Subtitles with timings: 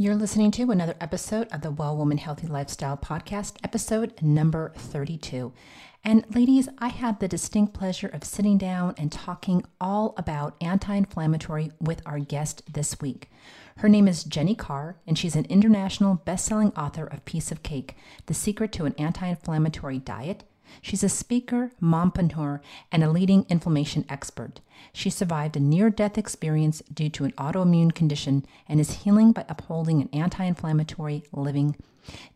[0.00, 5.52] You're listening to another episode of the Well Woman Healthy Lifestyle Podcast, episode number 32.
[6.04, 10.94] And ladies, I had the distinct pleasure of sitting down and talking all about anti
[10.94, 13.28] inflammatory with our guest this week.
[13.78, 17.64] Her name is Jenny Carr, and she's an international best selling author of Piece of
[17.64, 17.96] Cake
[18.26, 20.44] The Secret to an Anti Inflammatory Diet
[20.82, 22.60] She's a speaker, mompreneur,
[22.90, 24.60] and a leading inflammation expert.
[24.92, 29.44] She survived a near death experience due to an autoimmune condition and is healing by
[29.48, 31.76] upholding an anti inflammatory living.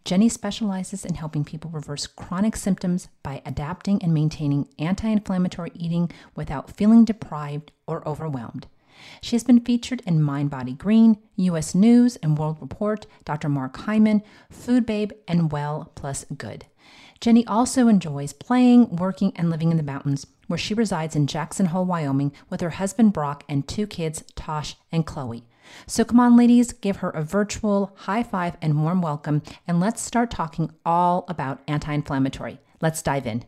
[0.04, 6.10] Jenny specializes in helping people reverse chronic symptoms by adapting and maintaining anti inflammatory eating
[6.34, 8.66] without feeling deprived or overwhelmed.
[9.20, 13.48] She has been featured in Mind Body Green, US News and World Report, Dr.
[13.48, 16.66] Mark Hyman, Food Babe, and Well Plus Good.
[17.22, 21.66] Jenny also enjoys playing, working, and living in the mountains, where she resides in Jackson
[21.66, 25.44] Hole, Wyoming, with her husband Brock and two kids, Tosh and Chloe.
[25.86, 30.02] So come on, ladies, give her a virtual high five and warm welcome, and let's
[30.02, 32.58] start talking all about anti inflammatory.
[32.80, 33.44] Let's dive in.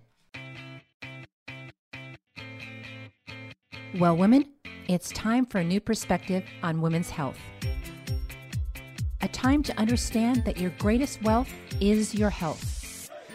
[3.98, 4.46] Well, women,
[4.86, 7.38] it's time for a new perspective on women's health.
[9.20, 12.83] A time to understand that your greatest wealth is your health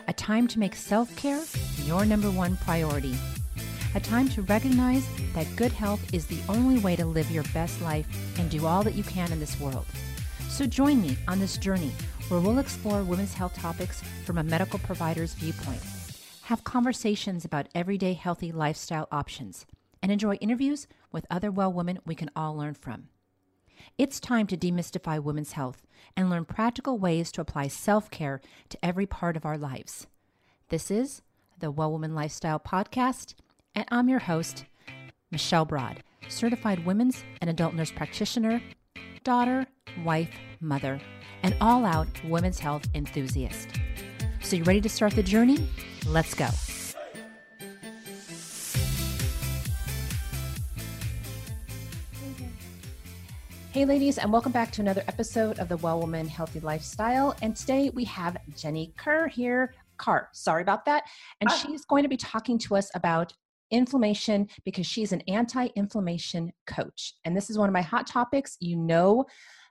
[0.10, 1.44] a time to make self care
[1.86, 3.16] your number one priority.
[3.94, 7.80] A time to recognize that good health is the only way to live your best
[7.84, 8.08] life
[8.40, 9.86] and do all that you can in this world.
[10.48, 11.92] So join me on this journey
[12.28, 15.82] where we'll explore women's health topics from a medical provider's viewpoint,
[16.44, 19.68] have conversations about everyday healthy lifestyle options,
[20.02, 23.10] and enjoy interviews with other well women we can all learn from.
[23.98, 25.82] It's time to demystify women's health
[26.16, 30.08] and learn practical ways to apply self care to every part of our lives.
[30.70, 31.22] This is
[31.60, 33.36] the Well Woman Lifestyle Podcast,
[33.76, 34.66] and I'm your host,
[35.32, 38.62] Michelle Broad, certified women's and adult nurse practitioner,
[39.24, 39.66] daughter,
[40.04, 41.00] wife, mother,
[41.44, 43.70] and all out women's health enthusiast.
[44.42, 45.68] So, you ready to start the journey?
[46.08, 46.48] Let's go.
[53.80, 57.34] Hey, ladies, and welcome back to another episode of the Well Woman Healthy Lifestyle.
[57.42, 59.74] And today we have Jenny Kerr here.
[59.96, 61.06] Carr, sorry about that.
[61.40, 61.54] And ah.
[61.54, 63.32] she's going to be talking to us about
[63.72, 67.14] inflammation because she's an anti inflammation coach.
[67.24, 68.58] And this is one of my hot topics.
[68.60, 69.24] You know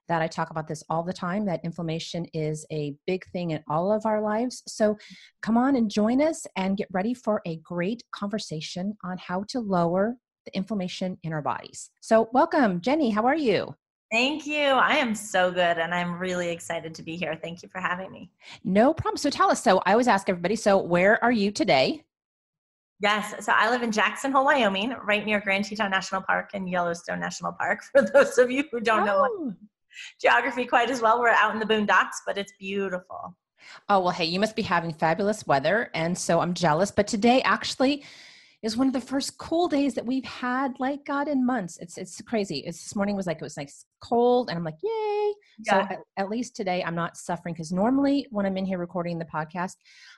[0.08, 3.62] that I talk about this all the time that inflammation is a big thing in
[3.68, 4.62] all of our lives.
[4.66, 4.96] So
[5.42, 9.60] come on and join us and get ready for a great conversation on how to
[9.60, 10.16] lower
[10.46, 11.90] the inflammation in our bodies.
[12.00, 13.10] So, welcome, Jenny.
[13.10, 13.74] How are you?
[14.10, 14.58] Thank you.
[14.58, 17.38] I am so good and I'm really excited to be here.
[17.42, 18.30] Thank you for having me.
[18.64, 19.18] No problem.
[19.18, 19.62] So tell us.
[19.62, 22.04] So I always ask everybody, so where are you today?
[23.00, 23.44] Yes.
[23.44, 27.20] So I live in Jackson Hole, Wyoming, right near Grand Teton National Park and Yellowstone
[27.20, 27.82] National Park.
[27.92, 29.26] For those of you who don't oh.
[29.44, 29.54] know
[30.20, 33.36] geography quite as well, we're out in the boondocks, but it's beautiful.
[33.88, 35.90] Oh, well, hey, you must be having fabulous weather.
[35.94, 36.90] And so I'm jealous.
[36.90, 38.04] But today, actually,
[38.62, 41.78] is one of the first cool days that we've had like god in months.
[41.78, 42.58] It's it's crazy.
[42.66, 43.70] It's this morning was like it was like
[44.00, 45.34] cold and i'm like yay.
[45.66, 45.88] Yeah.
[45.88, 49.18] so at, at, least today i'm not suffering because normally when i'm in here recording
[49.18, 49.74] the podcast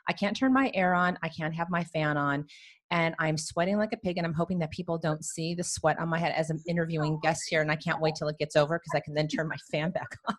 [0.09, 2.45] i can't turn my air on i can't have my fan on
[2.91, 5.99] and i'm sweating like a pig and i'm hoping that people don't see the sweat
[5.99, 8.55] on my head as i'm interviewing guests here and i can't wait till it gets
[8.55, 10.35] over because i can then turn my fan back on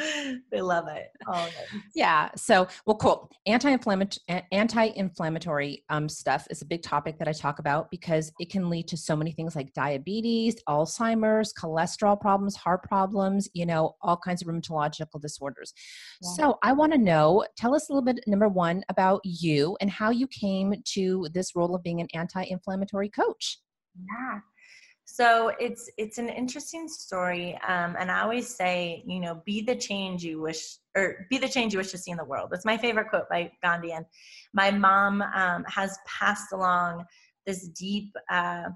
[0.50, 1.08] they love it.
[1.26, 1.48] Oh,
[1.94, 2.30] yeah.
[2.36, 3.30] So, well, cool.
[3.46, 8.70] Anti-inflammatory, anti-inflammatory um, stuff is a big topic that I talk about because it can
[8.70, 13.48] lead to so many things like diabetes, Alzheimer's, cholesterol problems, heart problems.
[13.52, 15.72] You know, all kinds of rheumatological disorders.
[16.22, 16.30] Yeah.
[16.36, 17.44] So, I want to know.
[17.56, 18.20] Tell us a little bit.
[18.26, 23.08] Number one, about you and how you came to this role of being an anti-inflammatory
[23.08, 23.58] coach.
[23.96, 24.40] Yeah.
[25.12, 29.74] So it's it's an interesting story, um, and I always say, you know, be the
[29.74, 32.50] change you wish, or be the change you wish to see in the world.
[32.52, 34.06] It's my favorite quote by Gandhi, and
[34.54, 37.06] my mom um, has passed along
[37.44, 38.68] this deep, uh,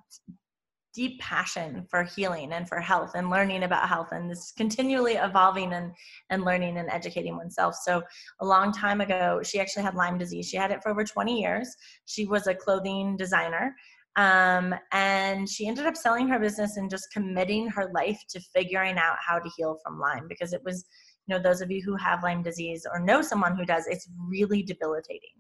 [0.93, 5.73] deep passion for healing and for health and learning about health, and this continually evolving
[5.73, 5.93] and
[6.31, 7.77] and learning and educating oneself.
[7.77, 8.03] So
[8.41, 10.49] a long time ago, she actually had Lyme disease.
[10.49, 11.73] She had it for over 20 years.
[12.07, 13.77] She was a clothing designer
[14.17, 18.97] um, and she ended up selling her business and just committing her life to figuring
[18.97, 20.85] out how to heal from Lyme because it was,
[21.27, 24.09] you know, those of you who have Lyme disease or know someone who does, it's
[24.29, 25.31] really debilitating.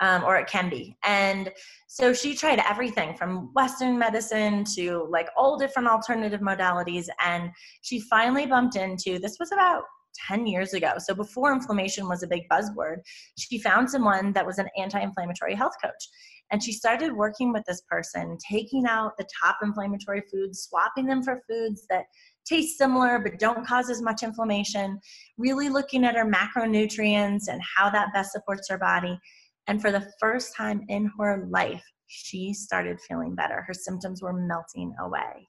[0.00, 0.96] Um, or it can be.
[1.02, 1.50] And
[1.88, 7.06] so she tried everything from Western medicine to like all different alternative modalities.
[7.26, 7.50] And
[7.82, 9.82] she finally bumped into this was about
[10.28, 10.92] 10 years ago.
[10.98, 12.98] So before inflammation was a big buzzword,
[13.36, 16.08] she found someone that was an anti inflammatory health coach.
[16.50, 21.22] And she started working with this person, taking out the top inflammatory foods, swapping them
[21.22, 22.04] for foods that
[22.46, 24.98] taste similar but don't cause as much inflammation.
[25.36, 29.18] Really looking at her macronutrients and how that best supports her body.
[29.66, 33.62] And for the first time in her life, she started feeling better.
[33.66, 35.46] Her symptoms were melting away.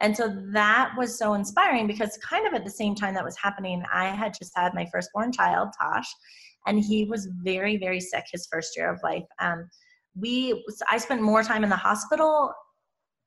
[0.00, 3.36] And so that was so inspiring because, kind of at the same time that was
[3.36, 6.06] happening, I had just had my firstborn child, Tosh,
[6.66, 9.24] and he was very, very sick his first year of life.
[9.40, 9.68] Um,
[10.18, 12.52] we, I spent more time in the hospital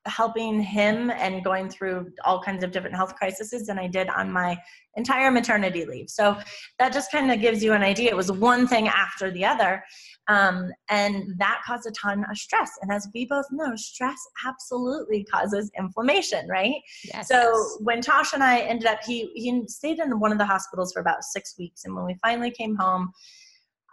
[0.06, 4.32] helping him and going through all kinds of different health crises than I did on
[4.32, 4.58] my
[4.96, 6.10] entire maternity leave.
[6.10, 6.38] So
[6.80, 8.10] that just kind of gives you an idea.
[8.10, 9.84] It was one thing after the other.
[10.28, 12.72] Um, and that caused a ton of stress.
[12.82, 16.76] And as we both know, stress absolutely causes inflammation, right?
[17.04, 17.28] Yes.
[17.28, 20.94] So when Tosh and I ended up, he, he stayed in one of the hospitals
[20.94, 21.86] for about six weeks.
[21.86, 23.12] And when we finally came home,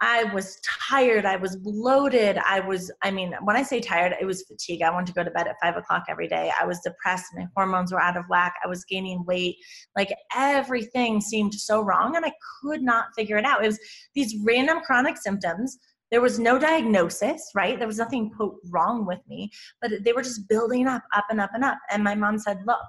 [0.01, 0.59] I was
[0.89, 1.25] tired.
[1.25, 2.37] I was bloated.
[2.45, 4.81] I was, I mean, when I say tired, it was fatigue.
[4.81, 6.51] I wanted to go to bed at five o'clock every day.
[6.59, 7.25] I was depressed.
[7.35, 8.53] My hormones were out of whack.
[8.63, 9.55] I was gaining weight.
[9.95, 13.63] Like everything seemed so wrong and I could not figure it out.
[13.63, 13.79] It was
[14.13, 15.77] these random chronic symptoms.
[16.11, 17.77] There was no diagnosis, right?
[17.77, 19.51] There was nothing quote wrong with me,
[19.81, 21.77] but they were just building up, up and up and up.
[21.91, 22.79] And my mom said, look,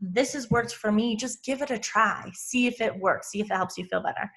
[0.00, 1.16] this has worked for me.
[1.16, 2.30] Just give it a try.
[2.34, 3.30] See if it works.
[3.30, 4.30] See if it helps you feel better.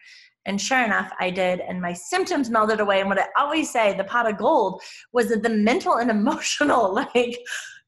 [0.50, 3.02] And sure enough, I did, and my symptoms melted away.
[3.02, 4.82] And what I always say, the pot of gold,
[5.14, 7.38] was that the mental and emotional, like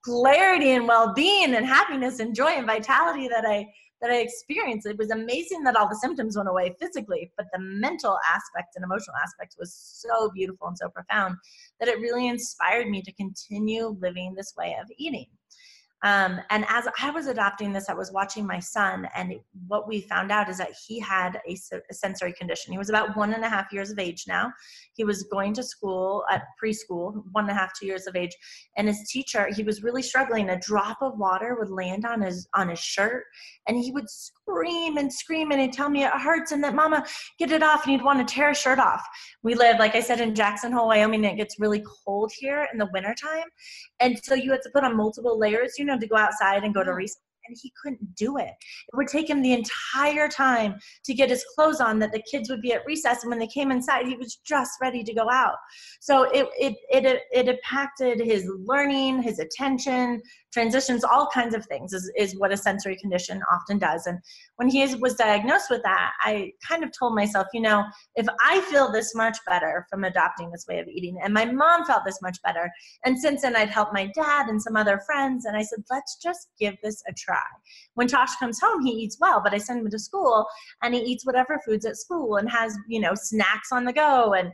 [0.06, 3.66] clarity and well-being and happiness and joy and vitality that I
[4.02, 4.88] that I experienced.
[4.88, 8.84] It was amazing that all the symptoms went away physically, but the mental aspect and
[8.84, 11.38] emotional aspect was so beautiful and so profound
[11.80, 15.28] that it really inspired me to continue living this way of eating.
[16.03, 19.36] Um, and as I was adopting this, I was watching my son, and
[19.68, 21.56] what we found out is that he had a,
[21.89, 22.71] a, sensory condition.
[22.71, 24.51] He was about one and a half years of age now.
[24.94, 28.36] He was going to school at preschool, one and a half, two years of age,
[28.77, 30.50] and his teacher, he was really struggling.
[30.50, 33.25] A drop of water would land on his on his shirt,
[33.68, 37.06] and he would scream and scream and he'd tell me it hurts and that mama
[37.39, 39.03] get it off and he'd want to tear his shirt off
[39.44, 42.80] we live like i said in jackson hole wyoming it gets really cold here in
[42.80, 43.45] the wintertime
[44.00, 46.73] and so you had to put on multiple layers you know to go outside and
[46.73, 48.51] go to recess and he couldn't do it.
[48.51, 52.49] It would take him the entire time to get his clothes on that the kids
[52.49, 53.23] would be at recess.
[53.23, 55.55] And when they came inside, he was just ready to go out.
[55.99, 60.21] So it, it, it, it impacted his learning, his attention,
[60.51, 64.05] transitions, all kinds of things is, is what a sensory condition often does.
[64.05, 64.19] And
[64.57, 67.85] when he was diagnosed with that, I kind of told myself, you know,
[68.15, 71.85] if I feel this much better from adopting this way of eating, and my mom
[71.85, 72.69] felt this much better,
[73.05, 76.17] and since then I'd helped my dad and some other friends, and I said, let's
[76.21, 77.31] just give this a try.
[77.95, 80.45] When Tosh comes home, he eats well, but I send him to school
[80.81, 84.33] and he eats whatever foods at school and has, you know, snacks on the go.
[84.33, 84.51] And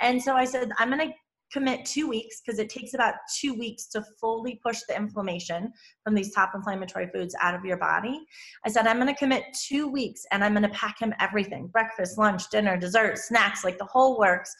[0.00, 1.14] and so I said, I'm going to
[1.52, 5.70] commit two weeks because it takes about two weeks to fully push the inflammation
[6.02, 8.18] from these top inflammatory foods out of your body.
[8.64, 11.66] I said, I'm going to commit two weeks and I'm going to pack him everything.
[11.66, 14.54] Breakfast, lunch, dinner, dessert, snacks, like the whole works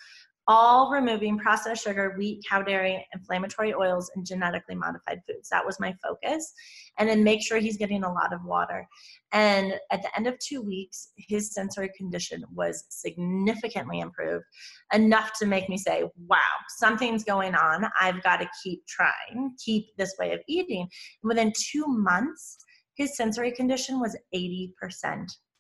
[0.49, 5.49] all removing processed sugar, wheat, cow dairy, inflammatory oils, and genetically modified foods.
[5.51, 6.53] That was my focus.
[6.99, 8.87] And then make sure he's getting a lot of water.
[9.33, 14.45] And at the end of two weeks, his sensory condition was significantly improved,
[14.93, 16.39] enough to make me say, wow,
[16.79, 17.87] something's going on.
[18.01, 20.89] I've got to keep trying, keep this way of eating.
[21.23, 22.59] And within two months,
[22.95, 24.73] his sensory condition was 80%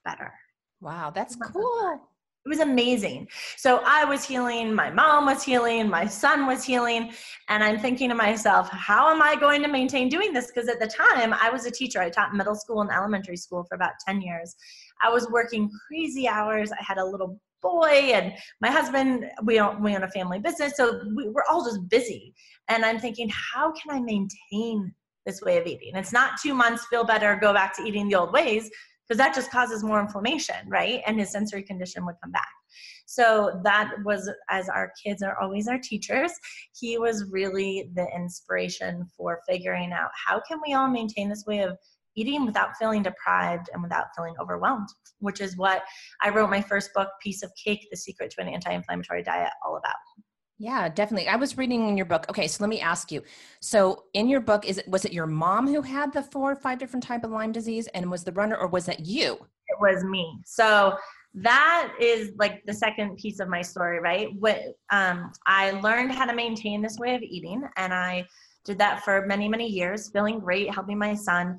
[0.04, 0.32] better.
[0.80, 1.52] Wow, that's mm-hmm.
[1.52, 2.00] cool
[2.44, 3.28] it was amazing.
[3.56, 7.12] So I was healing, my mom was healing, my son was healing,
[7.48, 10.48] and I'm thinking to myself, how am I going to maintain doing this?
[10.48, 12.00] Because at the time, I was a teacher.
[12.00, 14.56] I taught middle school and elementary school for about 10 years.
[15.02, 16.72] I was working crazy hours.
[16.72, 20.72] I had a little boy and my husband we don't we own a family business
[20.76, 22.34] so we, we're all just busy
[22.66, 24.92] and i'm thinking how can i maintain
[25.26, 28.16] this way of eating it's not two months feel better go back to eating the
[28.16, 28.68] old ways
[29.12, 31.02] because that just causes more inflammation, right?
[31.06, 32.48] And his sensory condition would come back.
[33.04, 36.32] So that was, as our kids are always our teachers,
[36.80, 41.58] he was really the inspiration for figuring out how can we all maintain this way
[41.58, 41.76] of
[42.16, 44.88] eating without feeling deprived and without feeling overwhelmed,
[45.18, 45.82] which is what
[46.22, 49.76] I wrote my first book, Piece of Cake, The Secret to an Anti-Inflammatory Diet, all
[49.76, 49.96] about.
[50.62, 51.26] Yeah, definitely.
[51.26, 52.24] I was reading in your book.
[52.30, 53.20] Okay, so let me ask you.
[53.58, 56.54] So in your book, is it was it your mom who had the four or
[56.54, 59.32] five different type of Lyme disease and was the runner, or was that you?
[59.66, 60.38] It was me.
[60.46, 60.96] So
[61.34, 64.28] that is like the second piece of my story, right?
[64.38, 68.24] What um, I learned how to maintain this way of eating, and I
[68.64, 71.58] did that for many, many years, feeling great, helping my son.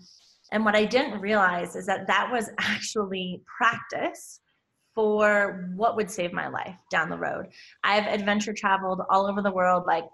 [0.53, 4.39] And what I didn't realize is that that was actually practice
[4.95, 7.47] for what would save my life down the road.
[7.83, 10.05] I've adventure traveled all over the world, like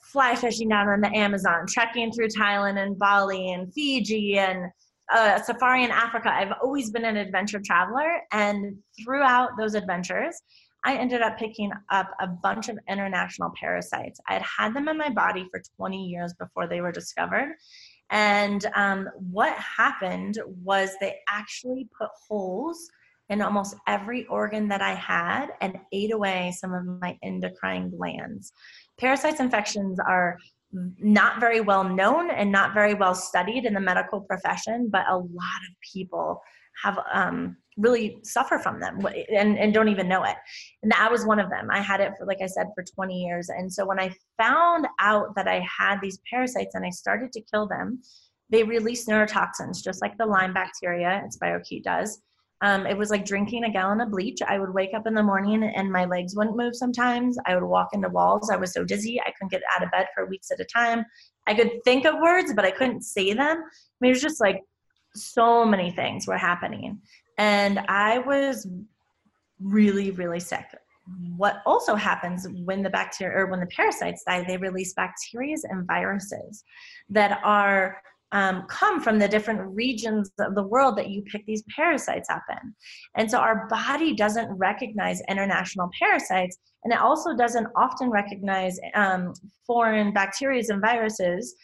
[0.00, 4.70] fly fishing down on the Amazon, trekking through Thailand and Bali and Fiji and
[5.12, 6.32] a safari in Africa.
[6.32, 8.20] I've always been an adventure traveler.
[8.32, 10.40] And throughout those adventures,
[10.84, 14.20] I ended up picking up a bunch of international parasites.
[14.28, 17.54] I had had them in my body for 20 years before they were discovered.
[18.10, 22.88] And um, what happened was they actually put holes
[23.30, 28.52] in almost every organ that I had and ate away some of my endocrine glands.
[28.98, 30.36] Parasites infections are
[30.72, 35.16] not very well known and not very well studied in the medical profession, but a
[35.16, 36.42] lot of people
[36.82, 38.98] have um, really suffer from them
[39.36, 40.36] and, and don't even know it.
[40.82, 41.68] And I was one of them.
[41.70, 43.48] I had it for, like I said, for 20 years.
[43.48, 47.42] And so when I found out that I had these parasites and I started to
[47.52, 48.02] kill them,
[48.50, 52.20] they release neurotoxins, just like the Lyme bacteria, its spirochete does.
[52.62, 54.40] Um, it was like drinking a gallon of bleach.
[54.46, 57.38] I would wake up in the morning and my legs wouldn't move sometimes.
[57.46, 58.50] I would walk into walls.
[58.50, 59.20] I was so dizzy.
[59.20, 61.04] I couldn't get out of bed for weeks at a time.
[61.46, 63.56] I could think of words, but I couldn't say them.
[63.56, 64.60] I mean, it was just like
[65.14, 67.00] so many things were happening.
[67.38, 68.66] And I was
[69.58, 70.66] really, really sick.
[71.36, 75.86] What also happens when the bacteria or when the parasites die, they release bacteria and
[75.86, 76.62] viruses
[77.08, 78.00] that are
[78.32, 82.42] um, come from the different regions of the world that you pick these parasites up
[82.50, 82.74] in.
[83.16, 89.32] And so our body doesn't recognize international parasites, and it also doesn't often recognize um,
[89.66, 91.54] foreign bacteria and viruses.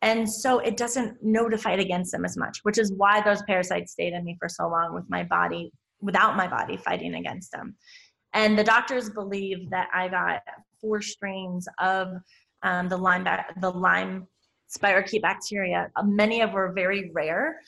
[0.00, 3.92] And so it doesn't notify it against them as much, which is why those parasites
[3.92, 7.76] stayed in me for so long with my body, without my body fighting against them.
[8.32, 10.40] And the doctors believe that I got
[10.80, 12.08] four strains of
[12.62, 13.26] um, the Lyme,
[13.60, 14.26] the Lyme
[14.76, 15.90] spirochete bacteria.
[15.96, 17.60] Uh, many of were very rare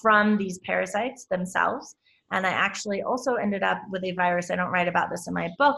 [0.00, 1.96] from these parasites themselves.
[2.32, 4.50] And I actually also ended up with a virus.
[4.50, 5.76] I don't write about this in my book,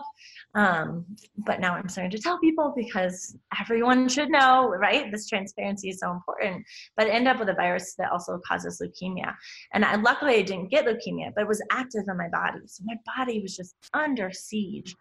[0.54, 1.04] um,
[1.38, 5.10] but now I'm starting to tell people because everyone should know, right?
[5.10, 6.64] This transparency is so important.
[6.96, 9.34] But I ended up with a virus that also causes leukemia.
[9.72, 12.60] And I, luckily, I didn't get leukemia, but it was active in my body.
[12.66, 14.94] So my body was just under siege.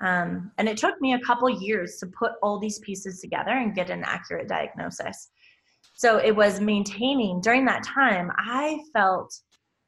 [0.00, 3.74] Um, and it took me a couple years to put all these pieces together and
[3.74, 5.30] get an accurate diagnosis.
[5.94, 9.34] So it was maintaining during that time, I felt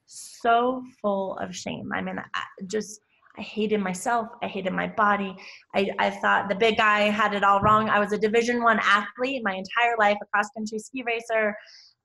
[0.06, 1.90] so full of shame.
[1.94, 3.00] I mean, I just,
[3.38, 4.26] I hated myself.
[4.42, 5.36] I hated my body.
[5.74, 7.88] I, I thought the big guy had it all wrong.
[7.88, 11.54] I was a division one athlete my entire life, a cross country ski racer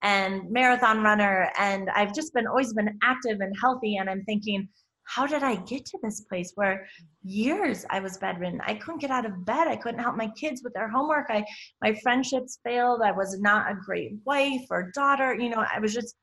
[0.04, 1.50] and marathon runner.
[1.58, 3.98] And I've just been always been active and healthy.
[3.98, 4.70] And I'm thinking,
[5.06, 6.88] how did I get to this place where
[7.24, 8.62] years I was bedridden?
[8.66, 9.68] I couldn't get out of bed.
[9.68, 11.28] I couldn't help my kids with their homework.
[11.30, 11.46] I
[11.82, 13.02] my friendships failed.
[13.02, 15.36] I was not a great wife or daughter.
[15.36, 16.16] You know, I was just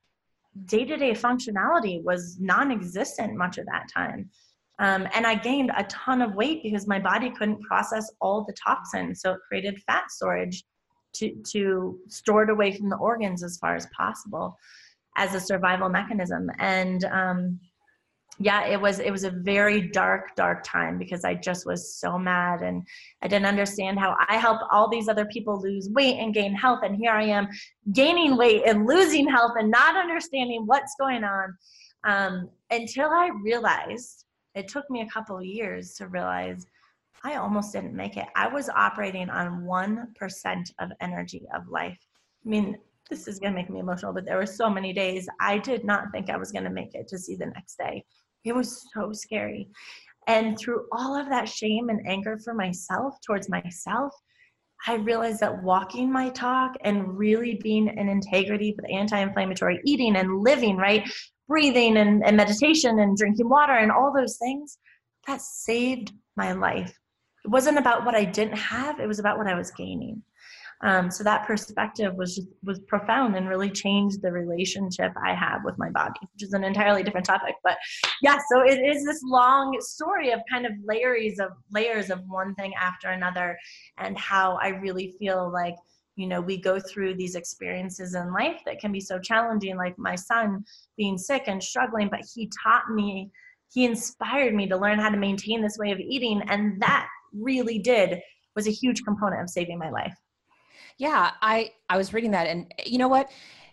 [0.67, 4.29] day-to-day functionality was non-existent much of that time.
[4.79, 8.55] Um, and I gained a ton of weight because my body couldn't process all the
[8.55, 9.21] toxins.
[9.21, 10.65] So it created fat storage
[11.15, 14.57] to, to store it away from the organs as far as possible
[15.17, 16.51] as a survival mechanism.
[16.59, 17.61] And um,
[18.43, 22.19] yeah it was it was a very dark dark time because i just was so
[22.19, 22.87] mad and
[23.23, 26.81] i didn't understand how i help all these other people lose weight and gain health.
[26.83, 27.49] And here i am
[27.93, 31.57] gaining weight and losing health and not understanding what's going on.
[32.05, 36.67] Um, until i realized it took me a couple of years to realize
[37.25, 38.27] i almost didn't make it.
[38.35, 41.99] I was operating on 1% of energy of life.
[42.45, 42.77] I mean
[43.11, 45.85] this is going to make me emotional, but there were so many days I did
[45.85, 48.05] not think I was going to make it to see the next day.
[48.45, 49.69] It was so scary.
[50.27, 54.15] And through all of that shame and anger for myself, towards myself,
[54.87, 60.17] I realized that walking my talk and really being in integrity with anti inflammatory eating
[60.17, 61.09] and living, right?
[61.49, 64.79] Breathing and, and meditation and drinking water and all those things,
[65.27, 66.99] that saved my life.
[67.45, 70.23] It wasn't about what I didn't have, it was about what I was gaining.
[70.83, 75.61] Um, so that perspective was just, was profound and really changed the relationship I have
[75.65, 77.55] with my body, which is an entirely different topic.
[77.63, 77.77] But
[78.21, 82.55] yeah, so it is this long story of kind of layers of layers of one
[82.57, 83.57] thing after another,
[83.99, 85.77] and how I really feel like
[86.17, 89.97] you know we go through these experiences in life that can be so challenging, like
[89.99, 90.65] my son
[90.97, 93.31] being sick and struggling, but he taught me,
[93.73, 97.79] he inspired me to learn how to maintain this way of eating, and that really
[97.79, 98.21] did
[98.57, 100.15] was a huge component of saving my life.
[100.99, 103.31] Yeah, I I was reading that and you know what?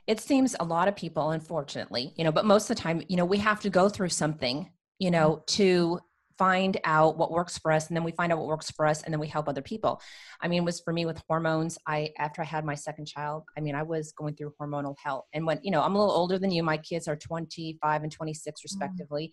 [0.08, 3.18] It seems a lot of people unfortunately, you know, but most of the time, you
[3.18, 5.44] know, we have to go through something, you know, mm-hmm.
[5.58, 6.00] to
[6.40, 9.04] find out what works for us and then we find out what works for us
[9.04, 10.02] and then we help other people.
[10.42, 13.44] I mean it was for me with hormones i after i had my second child
[13.58, 15.28] i mean i was going through hormonal hell.
[15.34, 18.12] And when you know i'm a little older than you my kids are 25 and
[18.12, 18.64] 26 mm.
[18.64, 19.32] respectively.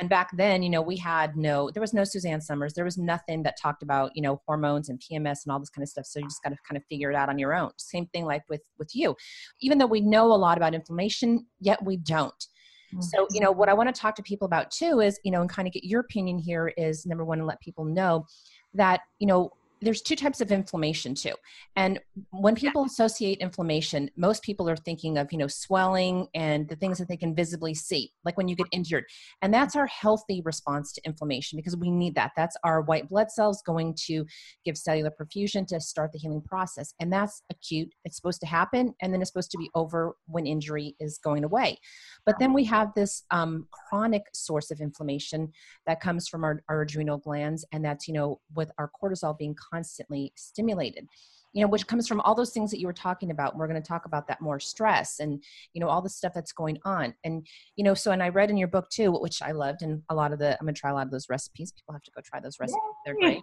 [0.00, 2.72] And back then you know we had no there was no suzanne somers.
[2.72, 5.82] There was nothing that talked about you know hormones and pms and all this kind
[5.82, 6.06] of stuff.
[6.06, 7.70] So you just got to kind of figure it out on your own.
[7.76, 9.14] Same thing like with with you.
[9.60, 12.46] Even though we know a lot about inflammation yet we don't
[12.94, 13.02] Mm.
[13.02, 15.40] so, you know, what I want to talk to people about too is, you know,
[15.40, 18.26] and kind of get your opinion here is number one, and let people know
[18.74, 21.34] that, you know, there's two types of inflammation too.
[21.76, 26.76] And when people associate inflammation most people are thinking of you know swelling and the
[26.76, 29.04] things that they can visibly see like when you get injured.
[29.42, 32.32] And that's our healthy response to inflammation because we need that.
[32.36, 34.26] That's our white blood cells going to
[34.64, 36.94] give cellular perfusion to start the healing process.
[37.00, 37.92] And that's acute.
[38.04, 41.44] It's supposed to happen and then it's supposed to be over when injury is going
[41.44, 41.78] away.
[42.26, 45.52] But then we have this um, chronic source of inflammation
[45.86, 49.54] that comes from our, our adrenal glands and that's you know with our cortisol being
[49.72, 51.06] constantly stimulated
[51.52, 53.80] you know which comes from all those things that you were talking about we're going
[53.80, 57.14] to talk about that more stress and you know all the stuff that's going on
[57.24, 57.46] and
[57.76, 60.14] you know so and i read in your book too which i loved and a
[60.14, 62.10] lot of the i'm going to try a lot of those recipes people have to
[62.14, 63.42] go try those recipes they're great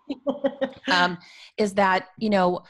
[0.88, 1.18] um,
[1.58, 2.62] is that you know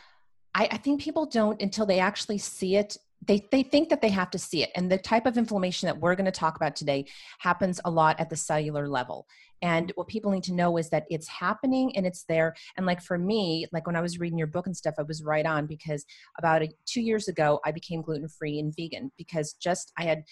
[0.53, 2.97] I, I think people don't until they actually see it
[3.27, 4.71] they, they think that they have to see it.
[4.75, 7.05] And the type of inflammation that we're going to talk about today
[7.39, 9.27] happens a lot at the cellular level.
[9.61, 12.53] And what people need to know is that it's happening and it's there.
[12.77, 15.23] And like for me, like when I was reading your book and stuff, I was
[15.23, 16.05] right on because
[16.37, 20.23] about a, two years ago, I became gluten free and vegan because just I had,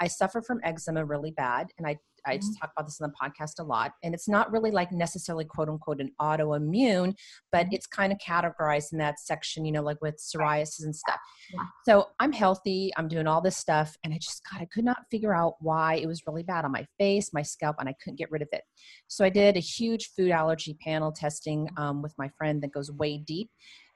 [0.00, 1.68] I suffer from eczema really bad.
[1.76, 2.60] And I I just mm-hmm.
[2.60, 3.92] talk about this in the podcast a lot.
[4.02, 7.14] And it's not really like necessarily quote unquote an autoimmune,
[7.52, 7.74] but mm-hmm.
[7.74, 11.18] it's kind of categorized in that section, you know, like with psoriasis and stuff.
[11.52, 11.60] Yeah.
[11.86, 15.02] So I'm healthy, I'm doing all this stuff, and I just, God, I could not
[15.10, 18.18] figure out why it was really bad on my face, my scalp, and I couldn't
[18.18, 18.62] get rid of it.
[19.06, 21.82] So I did a huge food allergy panel testing mm-hmm.
[21.82, 23.50] um, with my friend that goes way deep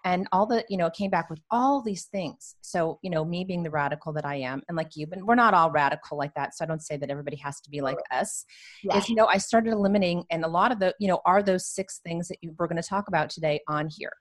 [0.04, 2.56] and all the you know it came back with all these things.
[2.60, 5.34] So you know me being the radical that i am and like you but we're
[5.34, 7.98] not all radical like that so i don't say that everybody has to be like
[8.10, 8.44] us
[8.82, 8.96] yeah.
[8.96, 11.66] is you know i started eliminating and a lot of the you know are those
[11.66, 14.12] six things that you, we're going to talk about today on here.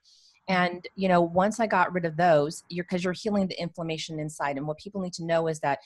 [0.48, 4.18] And you know once i got rid of those you're because you're healing the inflammation
[4.18, 5.78] inside and what people need to know is that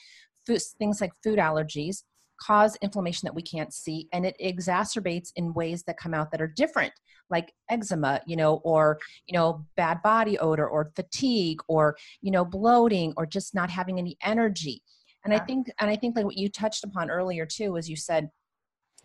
[0.45, 2.03] food, things like food allergies
[2.41, 6.41] cause inflammation that we can't see and it exacerbates in ways that come out that
[6.41, 6.93] are different
[7.29, 12.45] like eczema you know or you know bad body odor or fatigue or you know
[12.45, 14.81] bloating or just not having any energy
[15.23, 15.39] and yeah.
[15.39, 18.29] i think and i think like what you touched upon earlier too was you said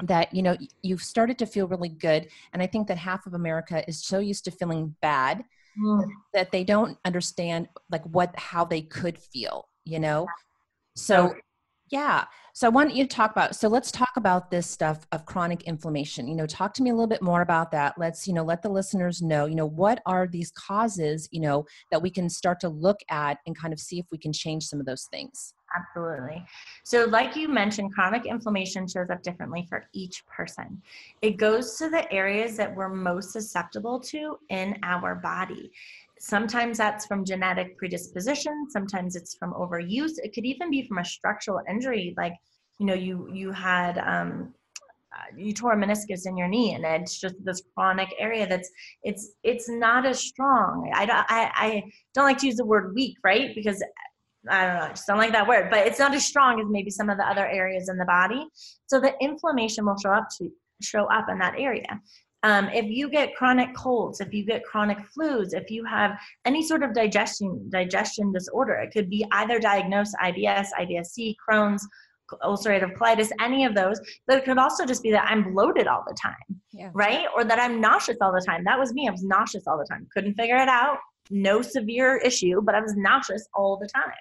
[0.02, 3.34] that you know you've started to feel really good and i think that half of
[3.34, 5.44] america is so used to feeling bad
[5.78, 6.04] mm.
[6.32, 10.26] that they don't understand like what how they could feel you know
[10.96, 11.34] so
[11.92, 12.24] yeah.
[12.54, 15.64] So I want you to talk about, so let's talk about this stuff of chronic
[15.64, 16.26] inflammation.
[16.26, 17.94] You know, talk to me a little bit more about that.
[17.98, 21.66] Let's, you know, let the listeners know, you know, what are these causes, you know,
[21.90, 24.64] that we can start to look at and kind of see if we can change
[24.64, 25.54] some of those things.
[25.74, 26.44] Absolutely.
[26.84, 30.82] So, like you mentioned, chronic inflammation shows up differently for each person.
[31.22, 35.70] It goes to the areas that we're most susceptible to in our body.
[36.24, 40.12] Sometimes that's from genetic predisposition, sometimes it's from overuse.
[40.18, 42.34] It could even be from a structural injury, like
[42.78, 44.54] you know, you you had um,
[45.12, 48.70] uh, you tore a meniscus in your knee, and it's just this chronic area that's
[49.02, 50.92] it's it's not as strong.
[50.94, 53.52] I don't I, I don't like to use the word weak, right?
[53.52, 53.82] Because
[54.48, 56.66] I don't know, I just don't like that word, but it's not as strong as
[56.70, 58.46] maybe some of the other areas in the body.
[58.86, 60.48] So the inflammation will show up to
[60.80, 62.00] show up in that area.
[62.44, 66.62] Um, if you get chronic colds, if you get chronic flus, if you have any
[66.62, 71.86] sort of digestion digestion disorder, it could be either diagnosed IBS, IBS-C, Crohn's,
[72.42, 74.00] ulcerative colitis, any of those.
[74.26, 76.34] But it could also just be that I'm bloated all the time,
[76.72, 76.90] yeah.
[76.94, 77.26] right?
[77.36, 78.64] Or that I'm nauseous all the time.
[78.64, 79.06] That was me.
[79.08, 80.08] I was nauseous all the time.
[80.12, 80.98] Couldn't figure it out.
[81.30, 84.12] No severe issue, but I was nauseous all the time.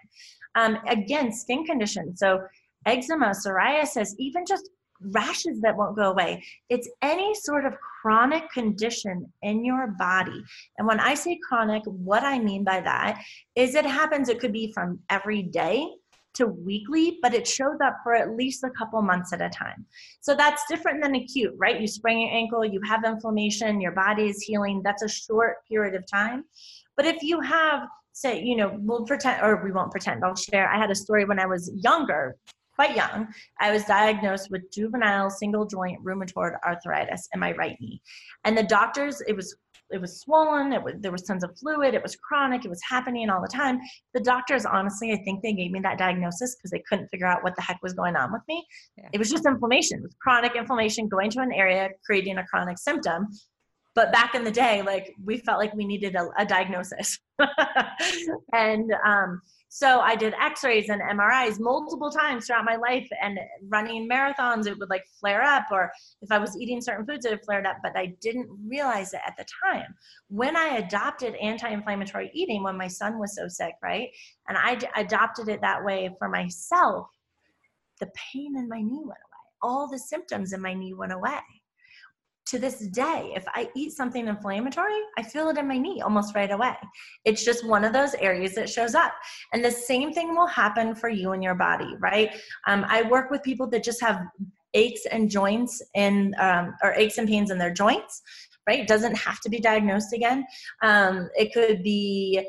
[0.55, 2.19] Um, again, skin conditions.
[2.19, 2.41] So
[2.85, 4.69] eczema, psoriasis, even just
[5.09, 6.43] rashes that won't go away.
[6.69, 10.43] It's any sort of chronic condition in your body.
[10.77, 13.21] And when I say chronic, what I mean by that
[13.55, 15.87] is it happens, it could be from every day
[16.33, 19.85] to weekly, but it shows up for at least a couple months at a time.
[20.21, 21.79] So that's different than acute, right?
[21.79, 24.81] You sprain your ankle, you have inflammation, your body is healing.
[24.83, 26.45] That's a short period of time.
[26.95, 30.69] But if you have, say, you know, we'll pretend, or we won't pretend, I'll share.
[30.69, 32.37] I had a story when I was younger,
[32.75, 33.27] quite young,
[33.59, 38.01] I was diagnosed with juvenile single joint rheumatoid arthritis in my right knee.
[38.43, 39.55] And the doctors, it was
[39.91, 40.73] it was swollen.
[40.73, 41.93] It was there was tons of fluid.
[41.93, 42.65] It was chronic.
[42.65, 43.79] It was happening all the time.
[44.13, 47.43] The doctors, honestly, I think they gave me that diagnosis because they couldn't figure out
[47.43, 48.65] what the heck was going on with me.
[48.97, 49.09] Yeah.
[49.13, 49.99] It was just inflammation.
[49.99, 53.27] It was chronic inflammation going to an area, creating a chronic symptom.
[53.93, 57.19] But back in the day, like we felt like we needed a, a diagnosis,
[58.53, 59.41] and um,
[59.73, 64.77] so I did x-rays and MRIs multiple times throughout my life and running marathons, it
[64.77, 65.89] would like flare up or
[66.21, 69.37] if I was eating certain foods, it flared up, but I didn't realize it at
[69.37, 69.95] the time.
[70.27, 74.09] When I adopted anti-inflammatory eating when my son was so sick, right?
[74.49, 77.07] And I d- adopted it that way for myself,
[78.01, 79.61] the pain in my knee went away.
[79.61, 81.39] All the symptoms in my knee went away
[82.47, 86.35] to this day, if I eat something inflammatory, I feel it in my knee almost
[86.35, 86.75] right away.
[87.23, 89.13] It's just one of those areas that shows up.
[89.53, 92.35] And the same thing will happen for you and your body, right?
[92.67, 94.21] Um, I work with people that just have
[94.73, 98.21] aches and joints and um, or aches and pains in their joints,
[98.67, 98.79] right?
[98.79, 100.45] It doesn't have to be diagnosed again.
[100.81, 102.45] Um, it could be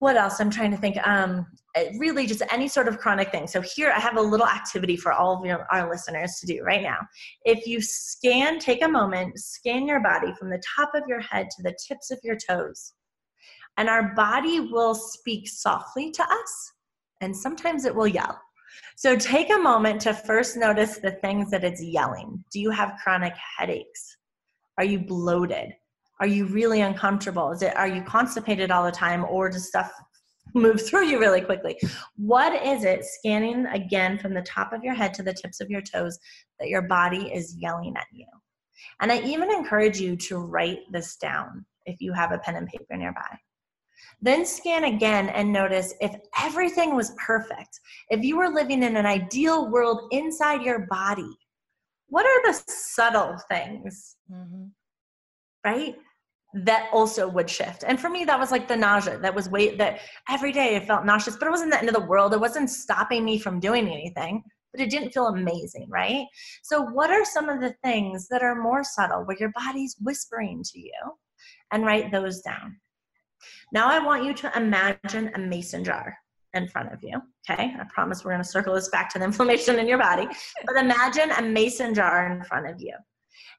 [0.00, 0.40] what else?
[0.40, 0.96] I'm trying to think.
[1.06, 1.46] Um,
[1.78, 3.46] Uh, really, just any sort of chronic thing.
[3.46, 6.62] So here, I have a little activity for all of your, our listeners to do
[6.62, 6.98] right now.
[7.44, 11.48] If you scan, take a moment, scan your body from the top of your head
[11.56, 12.94] to the tips of your toes,
[13.76, 16.72] and our body will speak softly to us,
[17.20, 18.40] and sometimes it will yell.
[18.96, 22.44] So take a moment to first notice the things that it's yelling.
[22.52, 24.16] Do you have chronic headaches?
[24.76, 25.72] Are you bloated?
[26.20, 27.52] Are you really uncomfortable?
[27.52, 29.92] Is it are you constipated all the time or does stuff
[30.58, 31.78] move through you really quickly?
[32.16, 35.70] What is it scanning again from the top of your head to the tips of
[35.70, 36.18] your toes
[36.60, 38.26] that your body is yelling at you?
[39.00, 42.68] And I even encourage you to write this down if you have a pen and
[42.68, 43.38] paper nearby.
[44.20, 49.06] Then scan again and notice if everything was perfect, if you were living in an
[49.06, 51.36] ideal world inside your body,
[52.08, 54.16] what are the subtle things?
[54.32, 54.66] Mm-hmm.
[55.64, 55.96] Right?
[56.54, 57.84] That also would shift.
[57.86, 60.84] And for me, that was like the nausea that was weight that every day I
[60.84, 62.32] felt nauseous, but it wasn't the end of the world.
[62.32, 66.26] It wasn't stopping me from doing anything, but it didn't feel amazing, right?
[66.62, 70.62] So, what are some of the things that are more subtle where your body's whispering
[70.64, 70.92] to you?
[71.70, 72.78] And write those down.
[73.72, 76.16] Now, I want you to imagine a mason jar
[76.54, 77.20] in front of you.
[77.48, 80.26] Okay, I promise we're going to circle this back to the inflammation in your body,
[80.66, 82.94] but imagine a mason jar in front of you.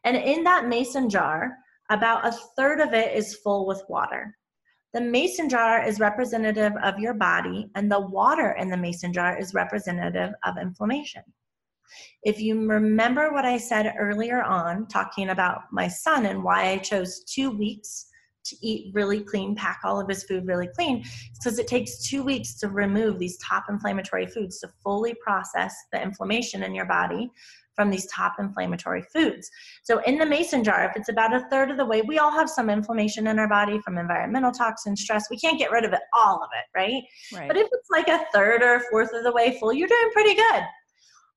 [0.04, 1.56] And in that mason jar,
[1.90, 4.36] about a third of it is full with water.
[4.94, 9.38] The mason jar is representative of your body, and the water in the mason jar
[9.38, 11.24] is representative of inflammation.
[12.24, 16.78] If you remember what I said earlier on, talking about my son and why I
[16.78, 18.08] chose two weeks
[18.46, 22.24] to eat really clean, pack all of his food really clean, because it takes two
[22.24, 27.32] weeks to remove these top inflammatory foods to fully process the inflammation in your body
[27.80, 29.50] from these top inflammatory foods.
[29.84, 32.30] So, in the mason jar, if it's about a third of the way, we all
[32.32, 35.24] have some inflammation in our body from environmental toxins, stress.
[35.32, 37.02] We can't get rid of it, all of it, right?
[37.34, 37.48] right.
[37.48, 40.10] But if it's like a third or a fourth of the way full, you're doing
[40.12, 40.64] pretty good.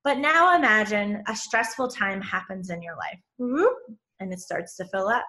[0.03, 3.21] But now imagine a stressful time happens in your life,
[4.19, 5.25] and it starts to fill up.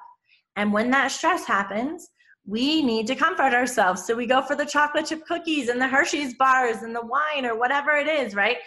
[0.56, 2.10] And when that stress happens,
[2.48, 4.04] we need to comfort ourselves.
[4.04, 7.46] So we go for the chocolate chip cookies and the Hershey's bars and the wine
[7.46, 8.58] or whatever it is, right?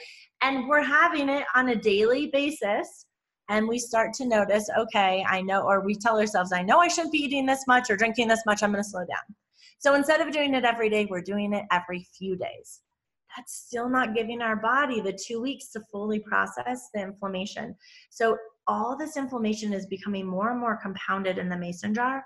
[0.42, 3.07] And we're having it on a daily basis
[3.49, 6.88] and we start to notice okay i know or we tell ourselves i know i
[6.88, 9.37] shouldn't be eating this much or drinking this much i'm going to slow down.
[9.79, 12.81] So instead of doing it every day we're doing it every few days.
[13.37, 17.77] That's still not giving our body the two weeks to fully process the inflammation.
[18.09, 22.25] So all this inflammation is becoming more and more compounded in the mason jar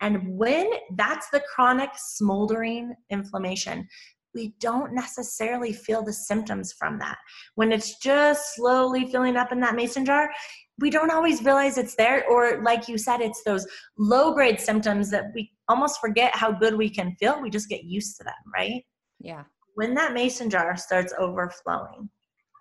[0.00, 3.86] and when that's the chronic smoldering inflammation
[4.34, 7.18] we don't necessarily feel the symptoms from that.
[7.54, 10.30] When it's just slowly filling up in that mason jar,
[10.78, 12.26] we don't always realize it's there.
[12.28, 13.66] Or, like you said, it's those
[13.98, 17.40] low grade symptoms that we almost forget how good we can feel.
[17.40, 18.84] We just get used to them, right?
[19.20, 19.44] Yeah.
[19.74, 22.08] When that mason jar starts overflowing,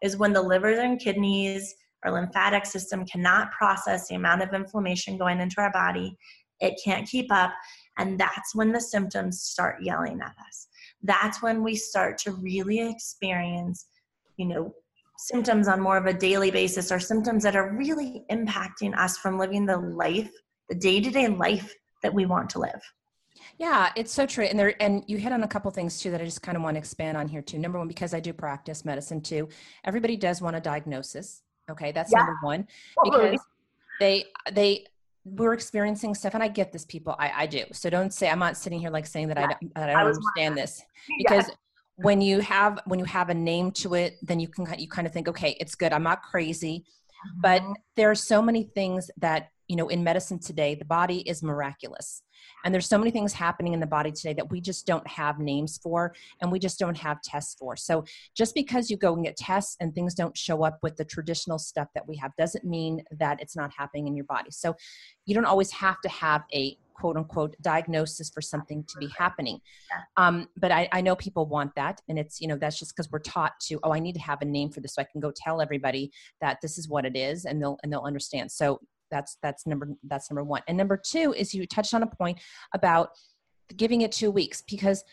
[0.03, 1.73] is when the liver and kidneys
[2.05, 6.15] or lymphatic system cannot process the amount of inflammation going into our body.
[6.59, 7.51] It can't keep up.
[7.97, 10.66] And that's when the symptoms start yelling at us
[11.03, 13.87] that's when we start to really experience,
[14.37, 14.73] you know,
[15.17, 19.39] symptoms on more of a daily basis or symptoms that are really impacting us from
[19.39, 20.31] living the life,
[20.69, 22.81] the day to day life that we want to live.
[23.57, 24.45] Yeah, it's so true.
[24.45, 26.63] And there and you hit on a couple things too that I just kind of
[26.63, 27.57] want to expand on here too.
[27.57, 29.49] Number one, because I do practice medicine too,
[29.83, 31.41] everybody does want a diagnosis.
[31.69, 32.19] Okay, that's yeah.
[32.19, 32.67] number one.
[33.03, 33.39] Because
[33.99, 34.85] they they
[35.35, 38.39] we're experiencing stuff and i get this people i, I do so don't say i'm
[38.39, 39.43] not sitting here like saying that yeah.
[39.43, 40.83] i don't, that I don't I understand this
[41.17, 41.55] because yeah.
[41.97, 45.07] when you have when you have a name to it then you can you kind
[45.07, 47.41] of think okay it's good i'm not crazy mm-hmm.
[47.41, 47.63] but
[47.95, 52.21] there are so many things that you know in medicine today the body is miraculous
[52.63, 55.39] and there's so many things happening in the body today that we just don't have
[55.39, 58.03] names for and we just don't have tests for so
[58.35, 61.59] just because you go and get tests and things don't show up with the traditional
[61.59, 64.75] stuff that we have doesn't mean that it's not happening in your body so
[65.25, 69.59] you don't always have to have a quote unquote diagnosis for something to be happening.
[70.17, 72.01] Um, but I, I know people want that.
[72.09, 74.41] And it's, you know, that's just because we're taught to, oh, I need to have
[74.41, 77.15] a name for this so I can go tell everybody that this is what it
[77.15, 78.51] is and they'll and they'll understand.
[78.51, 80.61] So that's that's number that's number one.
[80.67, 82.39] And number two is you touched on a point
[82.73, 83.09] about
[83.75, 85.03] giving it two weeks because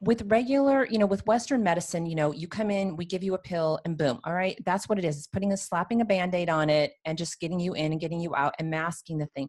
[0.00, 3.34] with regular you know with western medicine you know you come in we give you
[3.34, 6.04] a pill and boom all right that's what it is it's putting a slapping a
[6.04, 9.26] band-aid on it and just getting you in and getting you out and masking the
[9.34, 9.48] thing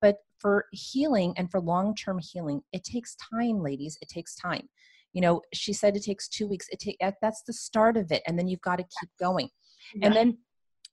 [0.00, 3.98] but for healing and for long term healing, it takes time, ladies.
[4.00, 4.68] It takes time.
[5.12, 6.66] You know, she said it takes two weeks.
[6.70, 9.50] It take that's the start of it, and then you've got to keep going.
[9.94, 10.06] Yeah.
[10.06, 10.38] And then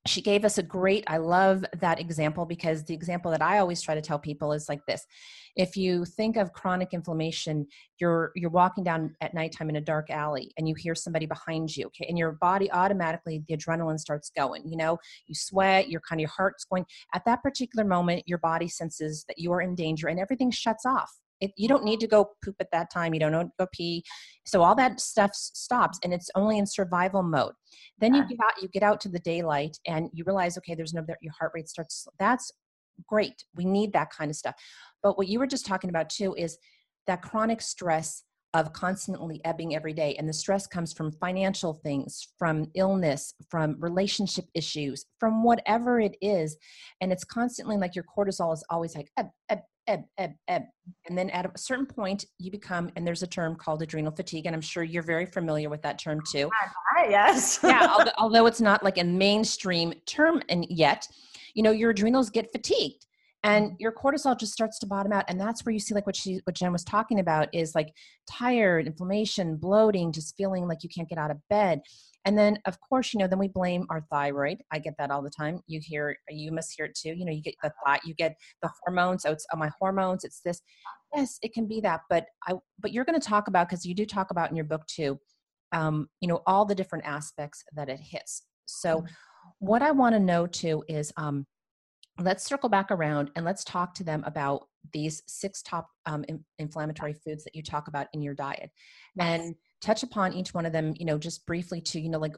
[0.10, 3.82] she gave us a great i love that example because the example that i always
[3.82, 5.06] try to tell people is like this.
[5.56, 7.66] If you think of chronic inflammation
[8.00, 11.76] you're you're walking down at nighttime in a dark alley and you hear somebody behind
[11.76, 14.98] you okay and your body automatically the adrenaline starts going you know?
[15.28, 16.86] You sweat your kind of your heart's going.
[17.14, 20.86] At that particular moment your body senses that you are in danger and everything shuts
[20.86, 23.52] off it, you don't need to go poop at that time you don't need to
[23.60, 24.04] go pee.
[24.46, 27.54] So all that stuff stops and it's only in survival mode.
[28.00, 30.94] Then you get out you get out to the daylight and you realize okay there's
[30.94, 32.52] no your heart rate starts that's
[33.08, 34.56] great we need that kind of stuff.
[35.04, 36.58] But what you were just talking about too is
[37.06, 38.24] that chronic stress
[38.54, 43.76] of constantly ebbing every day and the stress comes from financial things from illness from
[43.80, 46.58] relationship issues from whatever it is
[47.02, 50.64] and it's constantly like your cortisol is always like ebb ebb ebb, ebb, ebb.
[51.08, 54.46] And then at a certain point, you become, and there's a term called adrenal fatigue,
[54.46, 56.50] and I'm sure you're very familiar with that term too.
[57.10, 57.60] yes.
[57.64, 61.08] yeah, although, although it's not like a mainstream term and yet,
[61.54, 63.08] you know, your adrenals get fatigued
[63.44, 63.76] and mm-hmm.
[63.80, 66.40] your cortisol just starts to bottom out and that's where you see like what she
[66.44, 67.94] what jen was talking about is like
[68.30, 71.82] tired inflammation bloating just feeling like you can't get out of bed
[72.28, 74.58] and then, of course, you know, then we blame our thyroid.
[74.70, 75.62] I get that all the time.
[75.66, 77.14] You hear, you must hear it too.
[77.14, 79.24] You know, you get the thought, you get the hormones.
[79.24, 80.26] So it's oh, my hormones.
[80.26, 80.62] It's this.
[81.16, 82.02] Yes, it can be that.
[82.10, 84.66] But I, but you're going to talk about because you do talk about in your
[84.66, 85.18] book too.
[85.72, 88.44] Um, you know, all the different aspects that it hits.
[88.66, 89.08] So, mm-hmm.
[89.60, 91.46] what I want to know too is, um,
[92.20, 96.44] let's circle back around and let's talk to them about these six top um, in,
[96.60, 98.70] inflammatory foods that you talk about in your diet,
[99.16, 99.40] yes.
[99.40, 102.36] and touch upon each one of them, you know, just briefly to, you know, like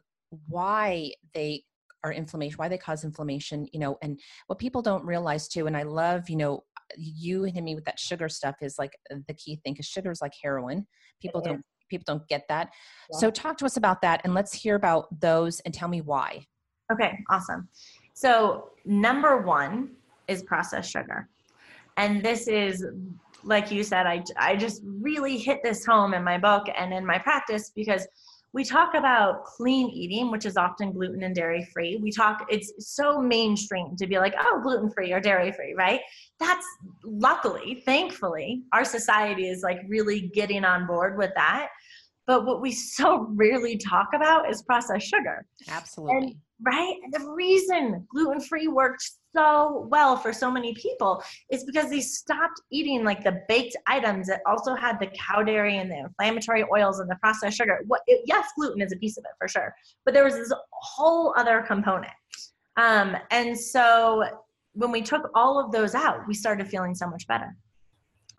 [0.47, 1.63] why they
[2.03, 5.75] are inflammation, why they cause inflammation, you know, and what people don't realize too, and
[5.75, 6.63] I love, you know,
[6.97, 10.21] you hitting me with that sugar stuff is like the key thing because sugar is
[10.21, 10.87] like heroin.
[11.21, 12.69] People don't people don't get that.
[13.11, 13.19] Yeah.
[13.19, 16.45] So talk to us about that and let's hear about those and tell me why.
[16.91, 17.67] Okay, awesome.
[18.13, 19.91] So number one
[20.27, 21.29] is processed sugar.
[21.97, 22.85] And this is
[23.43, 27.05] like you said, I, I just really hit this home in my book and in
[27.05, 28.07] my practice because
[28.51, 31.97] we talk about clean eating, which is often gluten and dairy free.
[32.01, 36.01] We talk, it's so mainstream to be like, oh, gluten free or dairy free, right?
[36.39, 36.65] That's
[37.03, 41.69] luckily, thankfully, our society is like really getting on board with that.
[42.25, 45.45] But what we so rarely talk about is processed sugar.
[45.67, 46.17] Absolutely.
[46.17, 46.95] And, right?
[47.11, 52.61] The reason gluten free worked so well for so many people is because they stopped
[52.71, 56.99] eating like the baked items that also had the cow dairy and the inflammatory oils
[56.99, 57.79] and the processed sugar.
[57.87, 58.01] What?
[58.07, 59.73] It, yes, gluten is a piece of it for sure,
[60.05, 62.11] but there was this whole other component.
[62.77, 64.23] Um, and so
[64.73, 67.55] when we took all of those out, we started feeling so much better.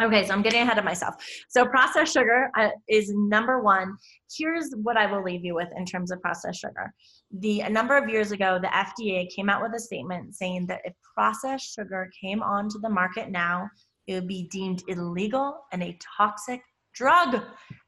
[0.00, 1.14] Okay, so I'm getting ahead of myself.
[1.48, 3.96] So processed sugar uh, is number one.
[4.34, 6.92] Here's what I will leave you with in terms of processed sugar.
[7.30, 10.80] The a number of years ago, the FDA came out with a statement saying that
[10.84, 13.68] if processed sugar came onto the market now,
[14.06, 16.62] it would be deemed illegal and a toxic
[16.94, 17.42] drug.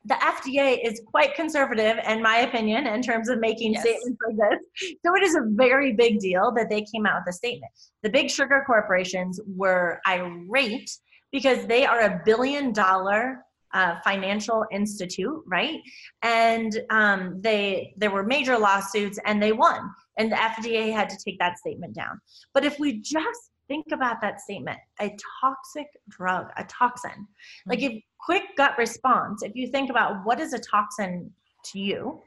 [0.04, 3.82] The FDA is quite conservative, in my opinion, in terms of making yes.
[3.82, 4.96] statements like this.
[5.04, 7.72] So it is a very big deal that they came out with a statement.
[8.02, 10.90] The big sugar corporations were irate
[11.32, 15.80] because they are a billion dollar uh, financial institute, right?
[16.22, 21.16] And um, they there were major lawsuits and they won, and the FDA had to
[21.24, 22.20] take that statement down.
[22.52, 27.70] But if we just think about that statement, a toxic drug, a toxin, mm-hmm.
[27.70, 31.30] like if quick gut response, if you think about what is a toxin
[31.72, 32.20] to you,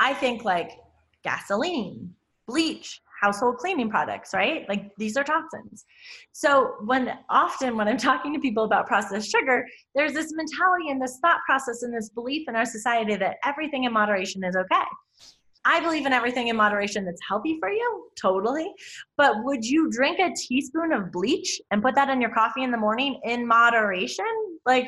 [0.00, 0.72] I think like
[1.22, 2.14] gasoline,
[2.46, 4.68] bleach, household cleaning products, right?
[4.68, 5.84] Like these are toxins.
[6.32, 11.00] So when often when I'm talking to people about processed sugar, there's this mentality and
[11.00, 14.84] this thought process and this belief in our society that everything in moderation is okay.
[15.64, 18.72] I believe in everything in moderation that's healthy for you, totally.
[19.16, 22.70] But would you drink a teaspoon of bleach and put that in your coffee in
[22.70, 24.24] the morning in moderation?
[24.64, 24.86] Like,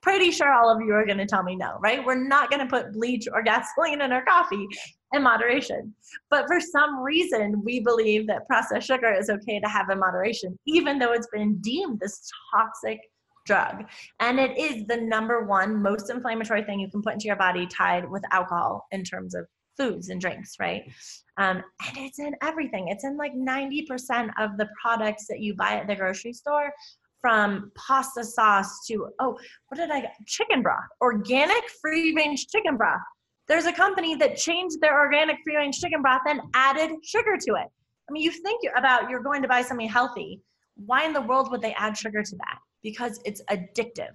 [0.00, 2.04] pretty sure all of you are going to tell me no, right?
[2.04, 4.66] We're not going to put bleach or gasoline in our coffee
[5.12, 5.94] in moderation.
[6.30, 10.58] But for some reason, we believe that processed sugar is okay to have in moderation,
[10.66, 12.98] even though it's been deemed this toxic
[13.46, 13.84] drug.
[14.20, 17.66] And it is the number one most inflammatory thing you can put into your body
[17.66, 19.46] tied with alcohol in terms of
[19.76, 20.84] foods and drinks, right?
[21.38, 22.88] Um, and it's in everything.
[22.88, 26.72] It's in like 90% of the products that you buy at the grocery store
[27.20, 30.14] from pasta sauce to, oh, what did I get?
[30.26, 33.00] Chicken broth, organic free range chicken broth.
[33.48, 37.54] There's a company that changed their organic free range chicken broth and added sugar to
[37.54, 37.68] it.
[38.08, 40.40] I mean, you think about you're going to buy something healthy.
[40.86, 42.58] Why in the world would they add sugar to that?
[42.82, 44.14] Because it's addictive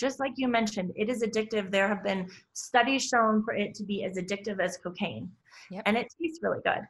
[0.00, 1.70] just like you mentioned, it is addictive.
[1.70, 5.30] There have been studies shown for it to be as addictive as cocaine,
[5.70, 5.82] yep.
[5.84, 6.80] and it tastes really good.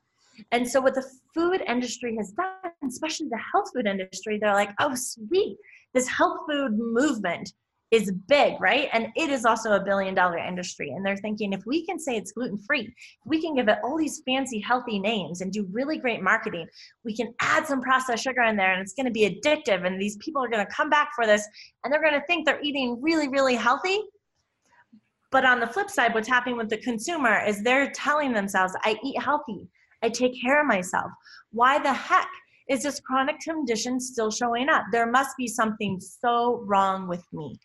[0.53, 4.71] And so, what the food industry has done, especially the health food industry, they're like,
[4.79, 5.59] oh, sweet,
[5.93, 7.53] this health food movement
[7.91, 8.89] is big, right?
[8.93, 10.91] And it is also a billion dollar industry.
[10.91, 13.99] And they're thinking if we can say it's gluten free, we can give it all
[13.99, 16.69] these fancy, healthy names and do really great marketing,
[17.05, 19.85] we can add some processed sugar in there and it's going to be addictive.
[19.85, 21.47] And these people are going to come back for this
[21.83, 23.99] and they're going to think they're eating really, really healthy.
[25.33, 28.97] But on the flip side, what's happening with the consumer is they're telling themselves, I
[29.03, 29.69] eat healthy,
[30.03, 31.11] I take care of myself.
[31.53, 32.29] Why the heck?
[32.69, 34.85] Is this chronic condition still showing up?
[34.93, 37.59] There must be something so wrong with me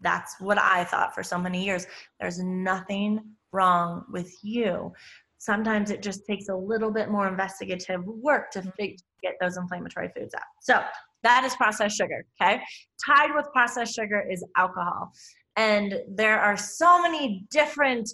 [0.00, 1.86] that's what I thought for so many years.
[2.20, 3.20] There's nothing
[3.52, 4.92] wrong with you.
[5.38, 8.94] Sometimes it just takes a little bit more investigative work to mm-hmm.
[9.22, 10.42] get those inflammatory foods out.
[10.60, 10.82] So
[11.22, 12.60] that is processed sugar, okay?
[13.06, 15.10] Tied with processed sugar is alcohol.
[15.56, 18.08] And there are so many different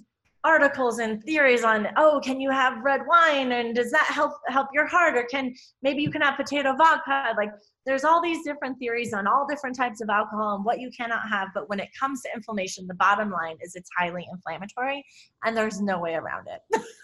[0.45, 3.53] articles and theories on oh can you have red wine?
[3.53, 5.17] And does that help help your heart?
[5.17, 7.35] Or can maybe you can have potato vodka.
[7.37, 7.51] Like
[7.87, 11.29] there's all these different theories on all different types of alcohol and what you cannot
[11.29, 11.49] have.
[11.55, 15.05] But when it comes to inflammation the bottom line is it's highly inflammatory
[15.45, 16.83] and there's no way around it.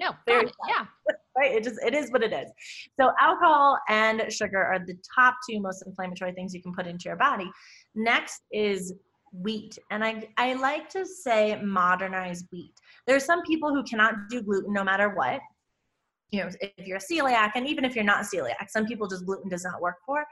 [0.00, 0.86] No Very yeah.
[1.36, 1.52] Right?
[1.54, 2.50] It just it is what it is.
[3.00, 7.04] So alcohol and sugar are the top two most inflammatory things you can put into
[7.04, 7.50] your body.
[7.94, 8.94] Next is
[9.32, 12.72] wheat and i i like to say modernize wheat
[13.06, 15.40] there's some people who cannot do gluten no matter what
[16.30, 19.26] you know, if you're a celiac, and even if you're not celiac, some people just
[19.26, 20.24] gluten does not work for.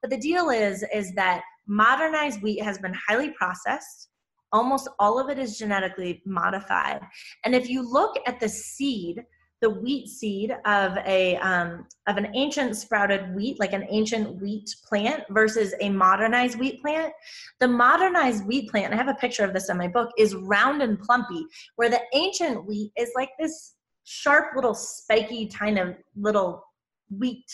[0.00, 4.08] But the deal is, is that modernized wheat has been highly processed.
[4.52, 7.00] Almost all of it is genetically modified.
[7.44, 9.22] And if you look at the seed,
[9.64, 14.76] the wheat seed of a um, of an ancient sprouted wheat, like an ancient wheat
[14.86, 17.14] plant, versus a modernized wheat plant,
[17.60, 20.82] the modernized wheat plant, I have a picture of this in my book, is round
[20.82, 21.46] and plumpy,
[21.76, 26.62] where the ancient wheat is like this sharp little spiky kind of little
[27.08, 27.50] wheat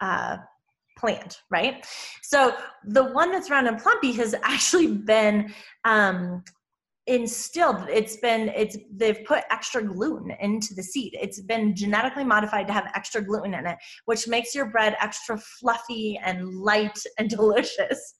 [0.00, 0.36] uh,
[0.96, 1.84] plant, right?
[2.22, 2.54] So
[2.84, 5.52] the one that's round and plumpy has actually been
[5.84, 6.44] um,
[7.08, 7.88] instilled.
[7.88, 11.16] It's been it's they've put extra gluten into the seed.
[11.20, 15.38] It's been genetically modified to have extra gluten in it, which makes your bread extra
[15.38, 18.14] fluffy and light and delicious.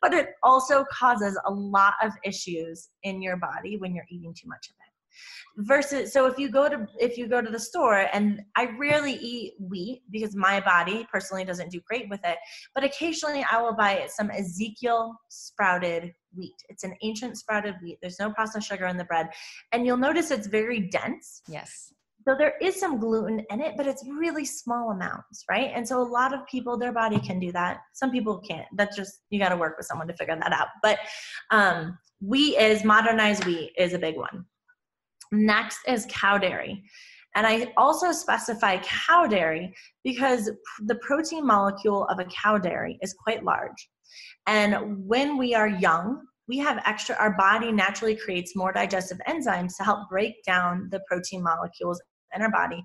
[0.00, 4.48] but it also causes a lot of issues in your body when you're eating too
[4.48, 4.91] much of it
[5.58, 9.14] versus so if you go to if you go to the store and i rarely
[9.14, 12.38] eat wheat because my body personally doesn't do great with it
[12.74, 16.54] but occasionally i will buy some ezekiel sprouted wheat.
[16.68, 17.98] It's an ancient sprouted wheat.
[18.00, 19.28] There's no processed sugar in the bread.
[19.72, 21.42] And you'll notice it's very dense.
[21.48, 21.92] Yes.
[22.26, 25.72] So there is some gluten in it but it's really small amounts right?
[25.74, 27.80] And so a lot of people their body can do that.
[27.94, 28.66] Some people can't.
[28.76, 30.68] That's just you got to work with someone to figure that out.
[30.82, 30.98] But
[31.50, 34.46] um wheat is modernized wheat is a big one
[35.32, 36.84] Next is cow dairy.
[37.34, 43.14] And I also specify cow dairy because the protein molecule of a cow dairy is
[43.14, 43.88] quite large.
[44.46, 49.76] And when we are young, we have extra, our body naturally creates more digestive enzymes
[49.78, 52.02] to help break down the protein molecules
[52.34, 52.84] in our body.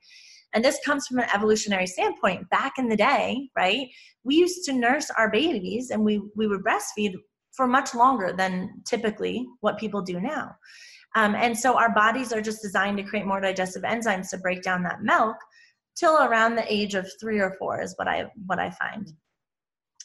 [0.53, 2.49] And this comes from an evolutionary standpoint.
[2.49, 3.89] Back in the day, right,
[4.23, 7.15] we used to nurse our babies and we, we would breastfeed
[7.51, 10.55] for much longer than typically what people do now.
[11.17, 14.61] Um, and so our bodies are just designed to create more digestive enzymes to break
[14.61, 15.35] down that milk
[15.95, 19.11] till around the age of three or four is what I what I find.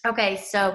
[0.07, 0.75] Okay, so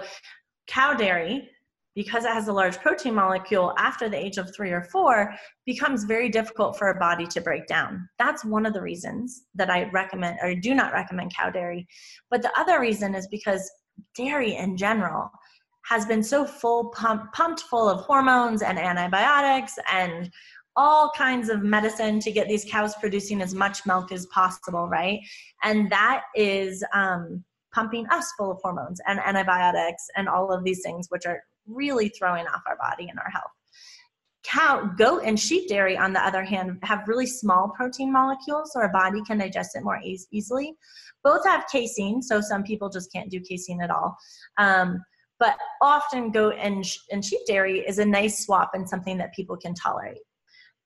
[0.67, 1.49] cow dairy,
[1.95, 5.33] because it has a large protein molecule after the age of three or four,
[5.65, 8.07] becomes very difficult for a body to break down.
[8.19, 11.87] That's one of the reasons that I recommend or do not recommend cow dairy.
[12.29, 13.67] But the other reason is because
[14.15, 15.31] dairy in general
[15.87, 20.29] has been so full pump, pumped full of hormones and antibiotics and
[20.75, 25.19] all kinds of medicine to get these cows producing as much milk as possible, right?
[25.63, 30.81] And that is um, pumping us full of hormones and antibiotics and all of these
[30.83, 33.51] things, which are really throwing off our body and our health.
[34.43, 38.79] Cow, goat, and sheep dairy, on the other hand, have really small protein molecules, so
[38.79, 40.73] our body can digest it more e- easily.
[41.23, 44.15] Both have casein, so some people just can't do casein at all.
[44.57, 45.03] Um,
[45.39, 49.57] but often, goat and, and sheep dairy is a nice swap and something that people
[49.57, 50.21] can tolerate.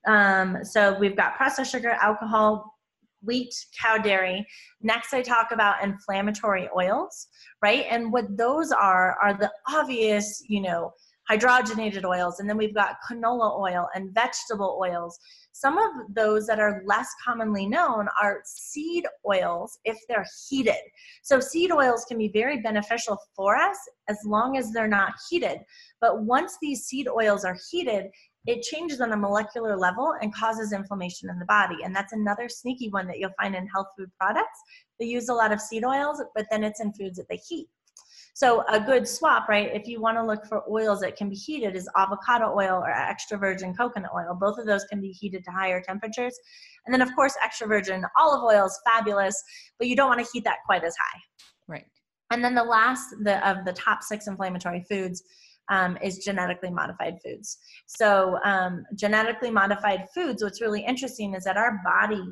[0.08, 2.76] Um, so we've got processed sugar, alcohol,
[3.24, 4.46] wheat, cow dairy.
[4.82, 7.28] Next, I talk about inflammatory oils,
[7.62, 7.86] right?
[7.90, 10.92] And what those are are the obvious, you know,
[11.32, 15.18] hydrogenated oils, and then we've got canola oil and vegetable oils.
[15.54, 20.82] Some of those that are less commonly known are seed oils if they're heated.
[21.24, 23.78] So, seed oils can be very beneficial for us
[24.10, 25.60] as long as they're not heated.
[26.00, 28.08] But once these seed oils are heated,
[28.48, 31.78] it changes on a molecular level and causes inflammation in the body.
[31.84, 34.60] And that's another sneaky one that you'll find in health food products.
[35.00, 37.68] They use a lot of seed oils, but then it's in foods that they heat.
[38.34, 39.70] So a good swap, right?
[39.74, 42.90] If you want to look for oils that can be heated is avocado oil or
[42.90, 44.38] extra virgin coconut oil.
[44.40, 46.38] Both of those can be heated to higher temperatures.
[46.86, 49.42] And then of course extra virgin olive oil is fabulous,
[49.78, 51.20] but you don't want to heat that quite as high.
[51.68, 51.86] Right.
[52.32, 55.24] And then the last the, of the top six inflammatory foods
[55.70, 57.58] um, is genetically modified foods.
[57.88, 62.24] So, um, genetically modified foods, what's really interesting is that our body,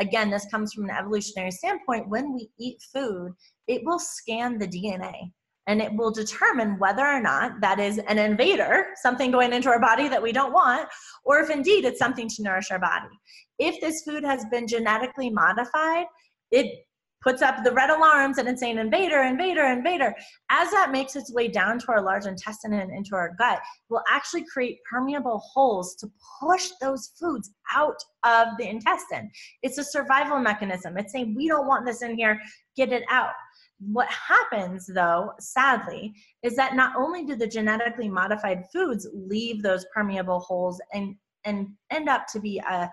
[0.00, 3.32] again, this comes from an evolutionary standpoint, when we eat food,
[3.66, 5.32] it will scan the DNA
[5.68, 9.78] and it will determine whether or not that is an invader, something going into our
[9.78, 10.88] body that we don't want,
[11.24, 13.14] or if indeed it's something to nourish our body.
[13.58, 16.06] If this food has been genetically modified,
[16.50, 16.86] it
[17.20, 20.14] puts up the red alarms and it's saying invader, invader, invader.
[20.50, 23.60] As that makes its way down to our large intestine and into our gut,
[23.90, 26.08] will actually create permeable holes to
[26.40, 29.30] push those foods out of the intestine.
[29.62, 30.96] It's a survival mechanism.
[30.96, 32.40] It's saying, we don't want this in here,
[32.76, 33.32] get it out.
[33.78, 39.86] What happens, though, sadly, is that not only do the genetically modified foods leave those
[39.94, 41.14] permeable holes and,
[41.44, 42.90] and end up to be a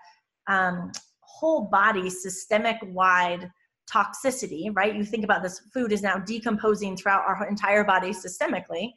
[0.48, 3.52] um, whole body systemic wide
[3.92, 4.96] toxicity, right?
[4.96, 8.92] You think about this food is now decomposing throughout our entire body systemically,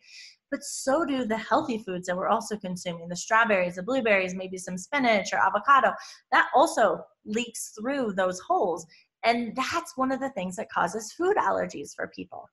[0.50, 4.56] but so do the healthy foods that we're also consuming the strawberries, the blueberries, maybe
[4.56, 5.92] some spinach or avocado.
[6.32, 8.86] That also leaks through those holes.
[9.24, 12.48] And that's one of the things that causes food allergies for people,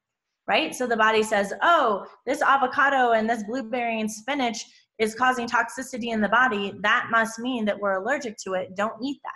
[0.48, 0.74] right?
[0.74, 4.66] So the body says, oh, this avocado and this blueberry and spinach
[4.98, 6.74] is causing toxicity in the body.
[6.82, 8.76] That must mean that we're allergic to it.
[8.76, 9.32] Don't eat that.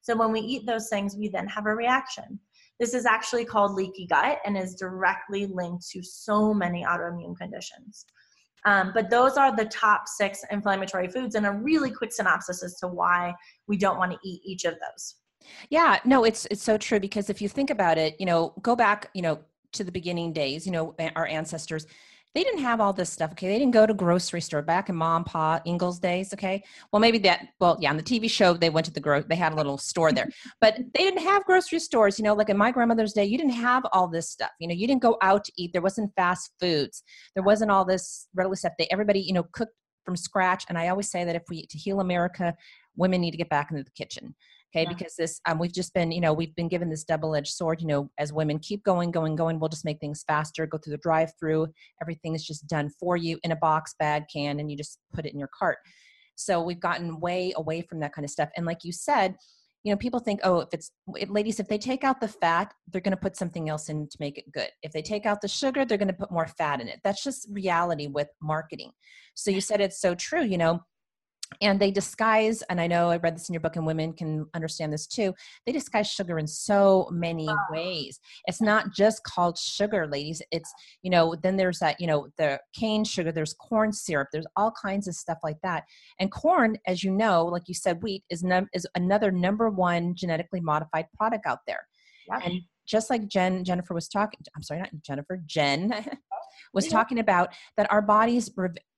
[0.00, 2.40] So when we eat those things, we then have a reaction.
[2.80, 8.06] This is actually called leaky gut and is directly linked to so many autoimmune conditions.
[8.64, 12.78] Um, but those are the top six inflammatory foods, and a really quick synopsis as
[12.78, 13.34] to why
[13.66, 15.16] we don't want to eat each of those.
[15.70, 18.76] Yeah, no, it's it's so true because if you think about it, you know, go
[18.76, 19.40] back, you know,
[19.72, 21.86] to the beginning days, you know, our ancestors,
[22.34, 23.32] they didn't have all this stuff.
[23.32, 23.48] Okay.
[23.48, 26.32] They didn't go to grocery store back in mom, pa, Ingalls days.
[26.32, 26.62] Okay.
[26.92, 29.36] Well, maybe that, well, yeah, on the TV show, they went to the gro, they
[29.36, 30.28] had a little store there,
[30.60, 32.18] but they didn't have grocery stores.
[32.18, 34.50] You know, like in my grandmother's day, you didn't have all this stuff.
[34.60, 35.72] You know, you didn't go out to eat.
[35.72, 37.02] There wasn't fast foods.
[37.34, 38.72] There wasn't all this readily stuff.
[38.78, 39.74] They, everybody, you know, cooked
[40.04, 40.64] from scratch.
[40.68, 42.54] And I always say that if we, to heal America,
[42.96, 44.34] women need to get back into the kitchen
[44.74, 44.94] okay yeah.
[44.96, 47.86] because this um, we've just been you know we've been given this double-edged sword you
[47.86, 50.98] know as women keep going going going we'll just make things faster go through the
[50.98, 51.66] drive through
[52.00, 55.26] everything is just done for you in a box bag can and you just put
[55.26, 55.78] it in your cart.
[56.34, 59.36] So we've gotten way away from that kind of stuff and like you said
[59.84, 62.72] you know people think oh if it's if, ladies if they take out the fat
[62.88, 64.70] they're going to put something else in to make it good.
[64.82, 67.00] If they take out the sugar they're going to put more fat in it.
[67.04, 68.92] That's just reality with marketing.
[69.34, 70.80] So you said it's so true you know
[71.60, 74.46] and they disguise and i know i read this in your book and women can
[74.54, 75.34] understand this too
[75.66, 78.20] they disguise sugar in so many ways.
[78.46, 80.42] It's not just called sugar ladies.
[80.50, 80.72] It's
[81.02, 84.72] you know then there's that you know the cane sugar there's corn syrup there's all
[84.72, 85.84] kinds of stuff like that.
[86.18, 90.14] And corn as you know like you said wheat is, num- is another number one
[90.14, 91.86] genetically modified product out there.
[92.30, 92.42] Yep.
[92.44, 95.90] and just like jen jennifer was talking i'm sorry not jennifer jen
[96.72, 96.92] was yeah.
[96.92, 98.50] talking about that our bodies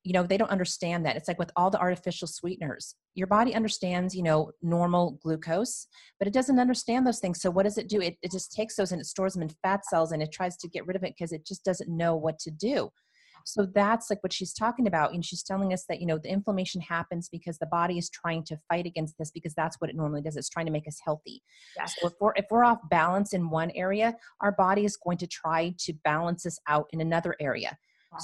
[0.04, 1.16] you know they don't understand that.
[1.16, 5.86] It's like with all the artificial sweeteners your body understands you know normal glucose
[6.18, 7.40] but it doesn't understand those things.
[7.40, 8.00] So what does it do?
[8.00, 10.56] It, it just takes those and it stores them in fat cells and it tries
[10.58, 12.90] to get rid of it because it just doesn't know what to do
[13.44, 16.30] so that's like what she's talking about and she's telling us that you know the
[16.30, 19.96] inflammation happens because the body is trying to fight against this because that's what it
[19.96, 21.42] normally does it's trying to make us healthy
[21.76, 21.94] yes.
[21.98, 25.26] so if we're if we're off balance in one area our body is going to
[25.26, 27.76] try to balance us out in another area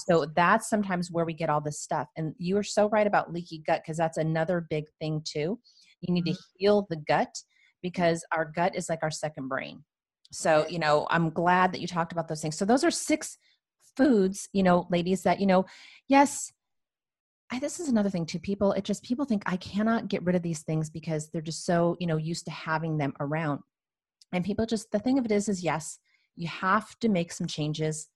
[0.06, 2.08] So that's sometimes where we get all this stuff.
[2.16, 5.58] And you are so right about leaky gut because that's another big thing too.
[6.00, 6.34] You need mm-hmm.
[6.34, 7.34] to heal the gut
[7.82, 9.82] because our gut is like our second brain.
[10.32, 12.56] So, you know, I'm glad that you talked about those things.
[12.56, 13.36] So those are six
[14.00, 15.66] foods, you know, ladies that, you know,
[16.08, 16.52] yes,
[17.50, 18.38] I, this is another thing too.
[18.38, 21.66] People, it just people think I cannot get rid of these things because they're just
[21.66, 23.60] so you know used to having them around,
[24.32, 25.98] and people just the thing of it is is yes,
[26.36, 28.08] you have to make some changes,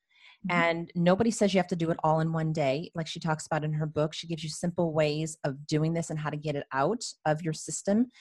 [0.49, 0.57] mm-hmm.
[0.57, 2.93] and nobody says you have to do it all in one day.
[2.95, 6.11] Like she talks about in her book, she gives you simple ways of doing this
[6.11, 8.13] and how to get it out of your system.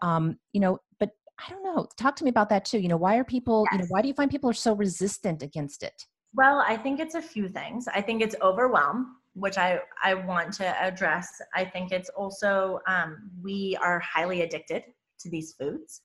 [0.00, 1.86] Um, you know, but I don't know.
[1.98, 2.78] Talk to me about that too.
[2.78, 3.66] You know, why are people?
[3.70, 3.72] Yes.
[3.72, 6.06] You know, why do you find people are so resistant against it?
[6.34, 7.88] Well, I think it's a few things.
[7.88, 11.40] I think it's overwhelm which I, I want to address.
[11.54, 14.84] I think it's also um, we are highly addicted
[15.20, 16.02] to these foods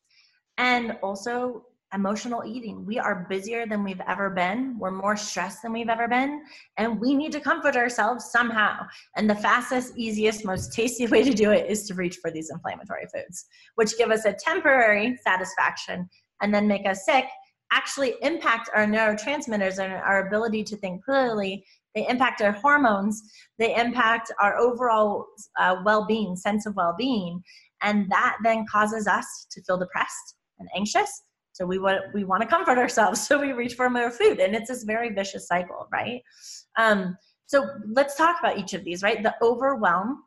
[0.57, 2.85] and also emotional eating.
[2.85, 4.77] We are busier than we've ever been.
[4.77, 6.43] We're more stressed than we've ever been.
[6.77, 8.85] And we need to comfort ourselves somehow.
[9.15, 12.49] And the fastest, easiest, most tasty way to do it is to reach for these
[12.49, 16.09] inflammatory foods, which give us a temporary satisfaction
[16.41, 17.25] and then make us sick
[17.71, 21.65] actually impact our neurotransmitters and our ability to think clearly.
[21.95, 23.21] They impact our hormones.
[23.57, 25.25] They impact our overall
[25.59, 27.43] uh, well-being sense of well-being.
[27.81, 31.23] And that then causes us to feel depressed and anxious.
[31.53, 34.39] So we want we want to comfort ourselves so we reach for more food.
[34.39, 36.21] And it's this very vicious cycle right?
[36.77, 39.23] Um, so let's talk about each of these right?
[39.23, 40.23] The overwhelm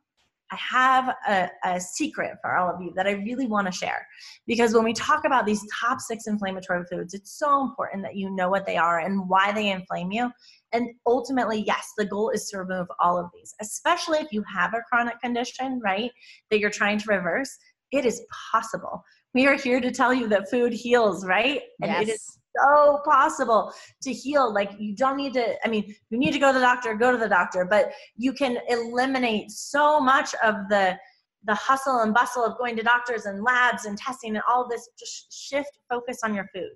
[0.52, 4.06] I have a, a, secret for all of you that I really want to share.
[4.46, 8.30] Because when we talk about these top six inflammatory foods, it's so important that you
[8.30, 10.30] know what they are and why they inflame you.
[10.72, 14.74] And ultimately, yes, the goal is to remove all of these, especially if you have
[14.74, 16.10] a chronic condition, right,
[16.50, 17.56] that you're trying to reverse.
[17.92, 18.22] It is
[18.52, 19.04] possible.
[19.34, 21.62] We are here to tell you that food heals, right?
[21.80, 22.02] And yes.
[22.02, 23.72] it is so possible
[24.02, 24.52] to heal.
[24.52, 27.12] Like you don't need to, I mean, you need to go to the doctor, go
[27.12, 30.96] to the doctor, but you can eliminate so much of the
[31.44, 34.88] the hustle and bustle of going to doctors and labs and testing and all this.
[34.98, 36.72] Just shift focus on your food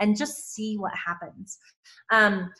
[0.00, 1.58] and just see what happens.
[2.10, 2.50] Um,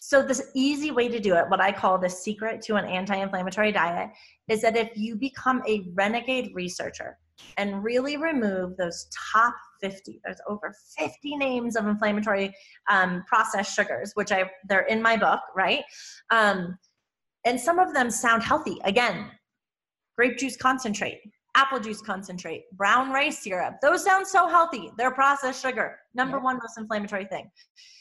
[0.00, 3.72] so this easy way to do it, what I call the secret to an anti-inflammatory
[3.72, 4.10] diet,
[4.48, 7.16] is that if you become a renegade researcher
[7.56, 12.52] and really remove those top 50 there's over 50 names of inflammatory
[12.90, 15.82] um, processed sugars which i they're in my book right?
[16.30, 16.78] Um,
[17.46, 18.78] and some of them sound healthy.
[18.84, 19.30] Again
[20.16, 21.20] grape juice concentrate
[21.56, 24.90] apple juice concentrate brown rice syrup those sound so healthy.
[24.96, 26.44] They're processed sugar number yeah.
[26.44, 27.50] one most inflammatory thing.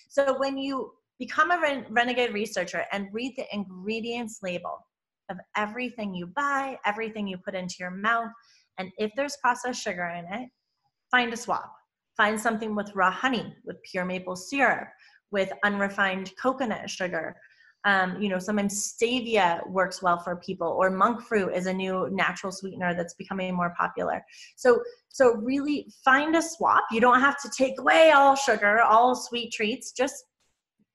[0.09, 4.85] So when you become a ren- renegade researcher and read the ingredients label
[5.29, 8.29] of everything you buy everything you put into your mouth
[8.77, 10.49] and if there's processed sugar in it
[11.13, 11.71] find a swap.
[12.17, 14.87] Find something with raw honey, with pure maple syrup,
[15.31, 17.35] with unrefined coconut sugar.
[17.85, 22.09] Um, you know, sometimes stevia works well for people, or monk fruit is a new
[22.11, 24.23] natural sweetener that's becoming more popular.
[24.55, 26.85] So, so really find a swap.
[26.91, 29.91] You don't have to take away all sugar, all sweet treats.
[29.91, 30.25] Just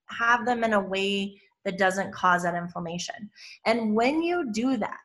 [0.07, 3.31] have them in a way that doesn't cause that inflammation.
[3.67, 4.99] And when you do that,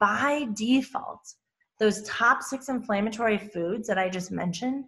[0.00, 1.20] by default,
[1.78, 4.84] those top six inflammatory foods that I just mentioned,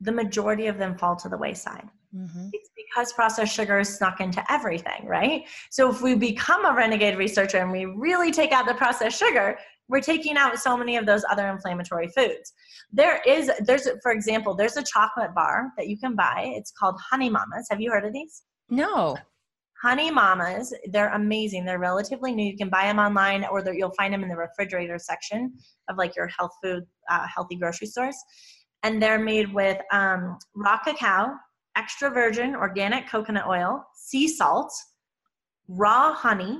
[0.00, 1.88] the majority of them fall to the wayside.
[2.14, 2.48] Mm-hmm.
[2.52, 5.44] It's because processed sugar is snuck into everything, right?
[5.70, 9.58] So if we become a renegade researcher and we really take out the processed sugar,
[9.88, 12.52] we're taking out so many of those other inflammatory foods.
[12.92, 16.52] There is, there's, for example, there's a chocolate bar that you can buy.
[16.56, 17.66] It's called Honey Mamas.
[17.70, 18.42] Have you heard of these?
[18.70, 19.16] No.
[19.82, 21.64] Honey Mamas, they're amazing.
[21.64, 22.50] They're relatively new.
[22.50, 25.52] You can buy them online or you'll find them in the refrigerator section
[25.88, 28.16] of like your health food, uh, healthy grocery stores.
[28.82, 31.30] And they're made with um, raw cacao,
[31.76, 34.72] extra virgin organic coconut oil, sea salt,
[35.68, 36.58] raw honey,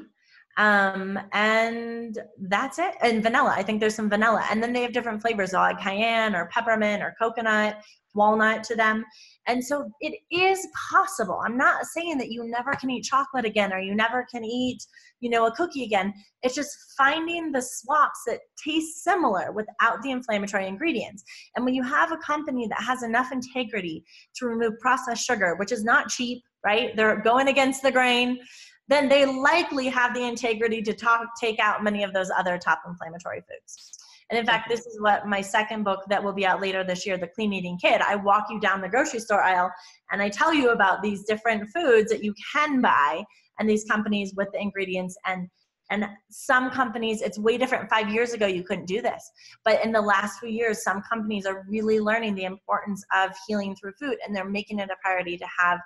[0.59, 2.97] um, and that's it.
[3.01, 3.55] And vanilla.
[3.57, 4.45] I think there's some vanilla.
[4.51, 7.77] And then they have different flavors, like cayenne or peppermint or coconut,
[8.15, 9.05] walnut to them.
[9.47, 11.41] And so it is possible.
[11.45, 14.85] I'm not saying that you never can eat chocolate again or you never can eat,
[15.21, 16.13] you know, a cookie again.
[16.43, 21.23] It's just finding the swaps that taste similar without the inflammatory ingredients.
[21.55, 24.05] And when you have a company that has enough integrity
[24.37, 26.97] to remove processed sugar, which is not cheap, right?
[26.97, 28.41] They're going against the grain
[28.89, 32.83] then they likely have the integrity to talk, take out many of those other top
[32.87, 33.99] inflammatory foods.
[34.31, 37.07] And in fact, this is what my second book that will be out later this
[37.07, 38.03] year, The Clean Eating Kid.
[38.03, 39.71] I walk you down the grocery store aisle
[40.11, 43.25] and I tell you about these different foods that you can buy
[43.59, 45.49] and these companies with the ingredients and
[45.91, 49.31] and some companies it's way different 5 years ago you couldn't do this
[49.65, 53.75] but in the last few years some companies are really learning the importance of healing
[53.75, 55.81] through food and they're making it a priority to have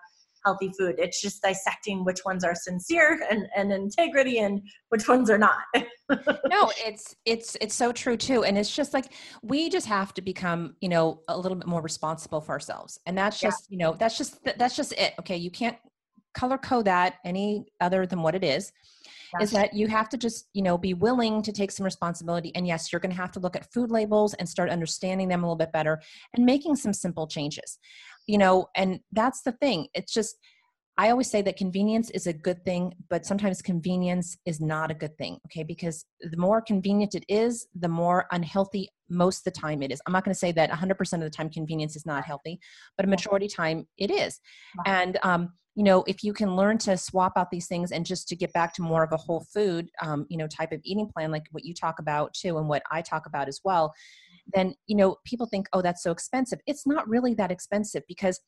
[0.45, 0.97] healthy food.
[0.99, 5.63] It's just dissecting which ones are sincere and, and integrity and which ones are not.
[5.77, 8.45] no, it's it's it's so true too.
[8.45, 9.13] And it's just like
[9.43, 12.99] we just have to become, you know, a little bit more responsible for ourselves.
[13.07, 13.75] And that's just, yeah.
[13.75, 15.15] you know, that's just that's just it.
[15.21, 15.37] Okay.
[15.37, 15.77] You can't
[16.35, 18.73] color code that any other than what it is
[19.41, 22.67] is that you have to just you know be willing to take some responsibility and
[22.67, 25.47] yes you're going to have to look at food labels and start understanding them a
[25.47, 26.01] little bit better
[26.35, 27.79] and making some simple changes
[28.27, 30.37] you know and that's the thing it's just
[30.99, 34.95] I always say that convenience is a good thing, but sometimes convenience is not a
[34.95, 35.63] good thing, okay?
[35.63, 40.03] Because the more convenient it is, the more unhealthy most of the time it is.
[40.07, 42.61] I'm not going to say that 100% of the time convenience is not healthy,
[42.99, 44.39] but a majority time it is.
[44.85, 48.29] And um, you know if you can learn to swap out these things and just
[48.29, 51.09] to get back to more of a whole food um, you know type of eating
[51.09, 53.93] plan like what you talk about too and what i talk about as well
[54.55, 58.41] then you know people think oh that's so expensive it's not really that expensive because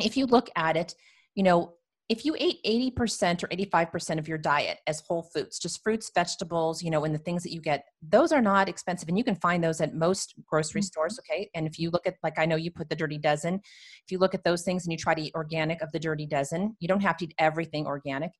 [0.00, 0.94] if you look at it
[1.34, 1.74] you know
[2.10, 6.82] if you ate 80% or 85% of your diet as whole foods, just fruits, vegetables,
[6.82, 9.08] you know, and the things that you get, those are not expensive.
[9.08, 10.86] And you can find those at most grocery mm-hmm.
[10.86, 11.18] stores.
[11.18, 11.48] Okay.
[11.54, 14.18] And if you look at, like, I know you put the dirty dozen, if you
[14.18, 16.88] look at those things and you try to eat organic of the dirty dozen, you
[16.88, 18.32] don't have to eat everything organic.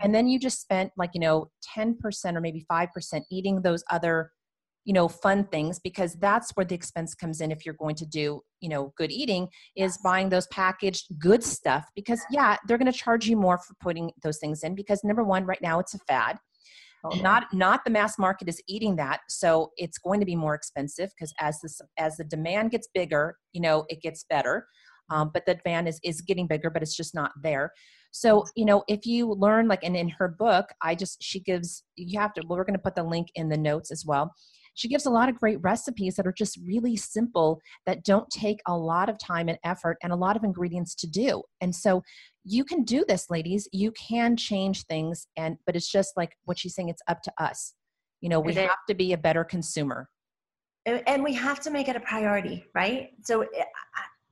[0.00, 1.96] And then you just spent like, you know, 10%
[2.34, 4.32] or maybe 5% eating those other
[4.84, 8.06] you know fun things because that's where the expense comes in if you're going to
[8.06, 12.90] do you know good eating is buying those packaged good stuff because yeah they're going
[12.90, 15.94] to charge you more for putting those things in because number one right now it's
[15.94, 16.38] a fad.
[17.20, 21.10] Not not the mass market is eating that so it's going to be more expensive
[21.10, 24.66] because as this as the demand gets bigger you know it gets better.
[25.10, 27.72] Um, but the demand is is getting bigger but it's just not there.
[28.12, 31.84] So you know if you learn like and in her book i just she gives
[31.96, 34.32] you have to well, we're going to put the link in the notes as well
[34.74, 38.60] she gives a lot of great recipes that are just really simple that don't take
[38.66, 41.42] a lot of time and effort and a lot of ingredients to do.
[41.60, 42.02] And so
[42.44, 43.68] you can do this, ladies.
[43.72, 47.32] You can change things and but it's just like what she's saying, it's up to
[47.38, 47.74] us.
[48.20, 50.08] You know, we have to be a better consumer.
[50.86, 53.10] And we have to make it a priority, right?
[53.22, 53.64] So eh,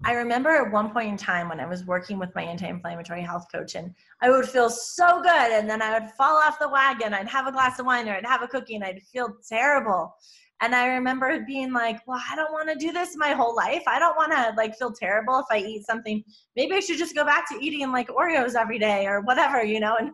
[0.04, 3.46] I remember at one point in time when I was working with my anti-inflammatory health
[3.52, 7.14] coach and I would feel so good and then I would fall off the wagon.
[7.14, 10.12] I'd have a glass of wine or I'd have a cookie and I'd feel terrible.
[10.60, 13.82] And I remember being like, well, I don't want to do this my whole life.
[13.86, 16.22] I don't want to like feel terrible if I eat something.
[16.56, 19.80] Maybe I should just go back to eating like Oreos every day or whatever, you
[19.80, 19.96] know?
[19.98, 20.10] And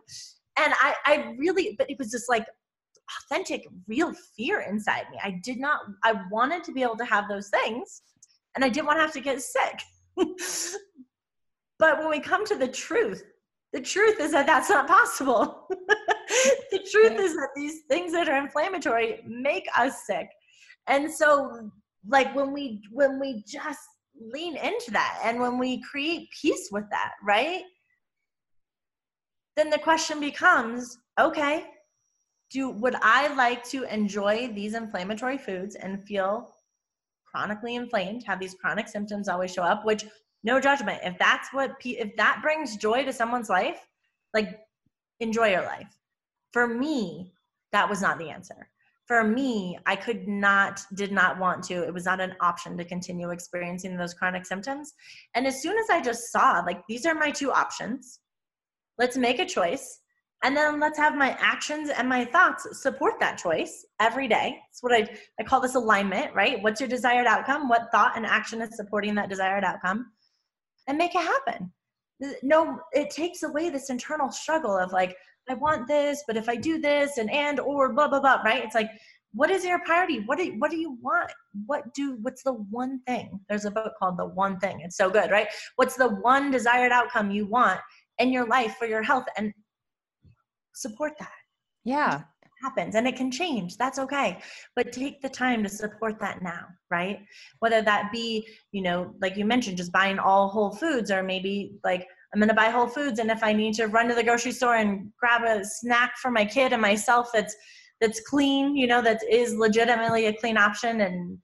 [0.57, 2.45] and I, I really, but it was just like
[3.23, 5.19] authentic, real fear inside me.
[5.23, 8.01] I did not, I wanted to be able to have those things
[8.55, 9.81] and I didn't want to have to get sick.
[11.79, 13.23] but when we come to the truth,
[13.73, 15.67] the truth is that that's not possible.
[16.71, 20.27] the truth is that these things that are inflammatory make us sick.
[20.87, 21.71] And so
[22.07, 23.79] like when we when we just
[24.19, 27.61] lean into that and when we create peace with that, right?
[29.55, 31.65] Then the question becomes, okay,
[32.49, 36.53] do would I like to enjoy these inflammatory foods and feel
[37.31, 40.05] chronically inflamed, have these chronic symptoms always show up, which
[40.43, 40.99] no judgment.
[41.03, 43.85] If that's what, if that brings joy to someone's life,
[44.33, 44.59] like
[45.19, 45.97] enjoy your life.
[46.53, 47.33] For me,
[47.71, 48.69] that was not the answer.
[49.05, 51.83] For me, I could not, did not want to.
[51.83, 54.93] It was not an option to continue experiencing those chronic symptoms.
[55.35, 58.19] And as soon as I just saw, like, these are my two options,
[58.99, 59.99] let's make a choice
[60.43, 64.57] and then let's have my actions and my thoughts support that choice every day.
[64.69, 65.07] It's what I,
[65.39, 66.61] I call this alignment right?
[66.61, 67.67] What's your desired outcome?
[67.67, 70.11] What thought and action is supporting that desired outcome?
[70.87, 71.71] And make it happen.
[72.41, 75.15] No it takes away this internal struggle of like
[75.49, 78.63] i want this but if i do this and and or blah blah blah right?
[78.63, 78.89] It's like
[79.33, 80.21] what is your priority?
[80.25, 81.31] What do, what do you want?
[81.67, 83.39] What do what's the one thing?
[83.47, 84.81] There's a book called the one thing.
[84.81, 85.47] It's so good right?
[85.75, 87.79] What's the one desired outcome you want
[88.17, 89.25] in your life for your health?
[89.37, 89.53] And
[90.75, 91.31] support that.
[91.83, 92.21] Yeah.
[92.43, 93.77] It happens and it can change.
[93.77, 94.39] That's okay.
[94.75, 97.19] But take the time to support that now, right?
[97.59, 101.73] Whether that be, you know, like you mentioned, just buying all whole foods or maybe
[101.83, 104.23] like I'm going to buy whole foods and if I need to run to the
[104.23, 107.55] grocery store and grab a snack for my kid and myself that's
[108.01, 111.37] that's clean, you know, that is legitimately a clean option and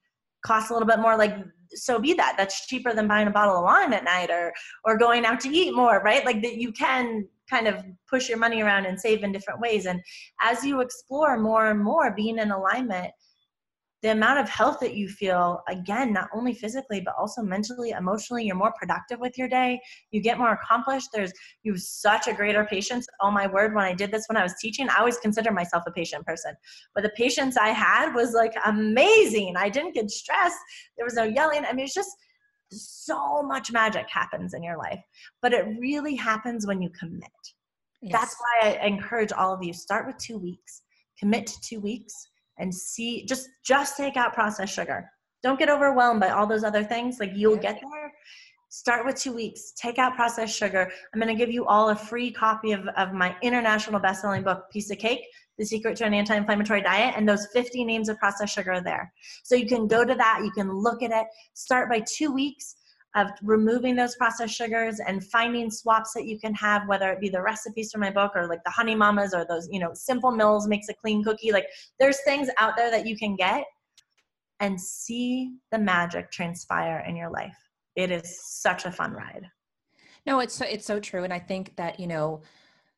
[0.44, 1.36] costs a little bit more like
[1.74, 4.52] so be that that's cheaper than buying a bottle of wine at night or
[4.84, 8.38] or going out to eat more right like that you can kind of push your
[8.38, 9.86] money around and save in different ways.
[9.86, 10.00] And
[10.40, 13.12] as you explore more and more being in alignment,
[14.02, 18.44] the amount of health that you feel, again, not only physically, but also mentally, emotionally,
[18.44, 19.80] you're more productive with your day.
[20.10, 21.08] You get more accomplished.
[21.12, 21.32] There's,
[21.62, 23.06] you have such a greater patience.
[23.20, 25.84] Oh my word, when I did this when I was teaching, I always consider myself
[25.86, 26.54] a patient person.
[26.94, 29.54] But the patience I had was like amazing.
[29.56, 30.58] I didn't get stressed.
[30.96, 31.64] There was no yelling.
[31.64, 32.10] I mean, it's just,
[32.70, 35.00] so much magic happens in your life,
[35.42, 37.30] but it really happens when you commit.
[38.02, 38.12] Yes.
[38.12, 40.82] That's why I encourage all of you start with 2 weeks,
[41.18, 42.14] commit to 2 weeks
[42.58, 45.10] and see just just take out processed sugar.
[45.42, 47.18] Don't get overwhelmed by all those other things.
[47.20, 48.12] Like you'll get there.
[48.68, 49.72] Start with two weeks.
[49.80, 50.90] Take out processed sugar.
[51.14, 54.64] I'm going to give you all a free copy of, of my international best-selling book,
[54.72, 55.20] Peace of Cake,
[55.58, 59.12] The Secret to an Anti-Inflammatory Diet, and those 50 names of processed sugar are there.
[59.42, 60.40] So you can go to that.
[60.44, 61.26] You can look at it.
[61.54, 62.76] Start by two weeks
[63.16, 67.30] of removing those processed sugars and finding swaps that you can have, whether it be
[67.30, 70.30] the recipes from my book or like the honey mamas or those, you know, simple
[70.30, 71.50] mills makes a clean cookie.
[71.50, 71.66] Like
[71.98, 73.64] there's things out there that you can get
[74.60, 77.56] and see the magic transpire in your life.
[77.94, 79.46] It is such a fun ride.
[80.26, 81.24] No, it's so, it's so true.
[81.24, 82.42] And I think that, you know,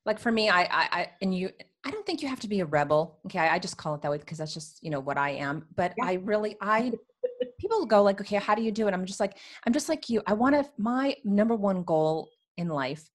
[0.04, 1.50] like for me, I, I, I and you,
[1.88, 3.18] I don't think you have to be a rebel.
[3.24, 3.38] Okay.
[3.38, 5.64] I, I just call it that way because that's just, you know, what I am.
[5.74, 6.04] But yeah.
[6.04, 6.92] I really, I
[7.58, 8.92] people go like, okay, how do you do it?
[8.92, 10.20] I'm just like, I'm just like you.
[10.26, 12.28] I want to, my number one goal
[12.58, 13.08] in life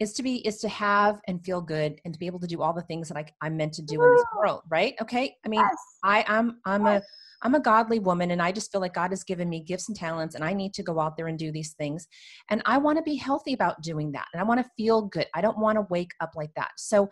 [0.00, 2.62] is to be, is to have and feel good and to be able to do
[2.62, 4.62] all the things that I, I'm meant to do in this world.
[4.70, 4.94] Right.
[5.02, 5.36] Okay.
[5.44, 5.76] I mean, yes.
[6.02, 7.02] I, I'm, I'm a,
[7.42, 9.96] I'm a godly woman and I just feel like God has given me gifts and
[9.96, 12.08] talents and I need to go out there and do these things.
[12.48, 14.26] And I want to be healthy about doing that.
[14.32, 15.26] And I want to feel good.
[15.34, 16.70] I don't want to wake up like that.
[16.78, 17.10] So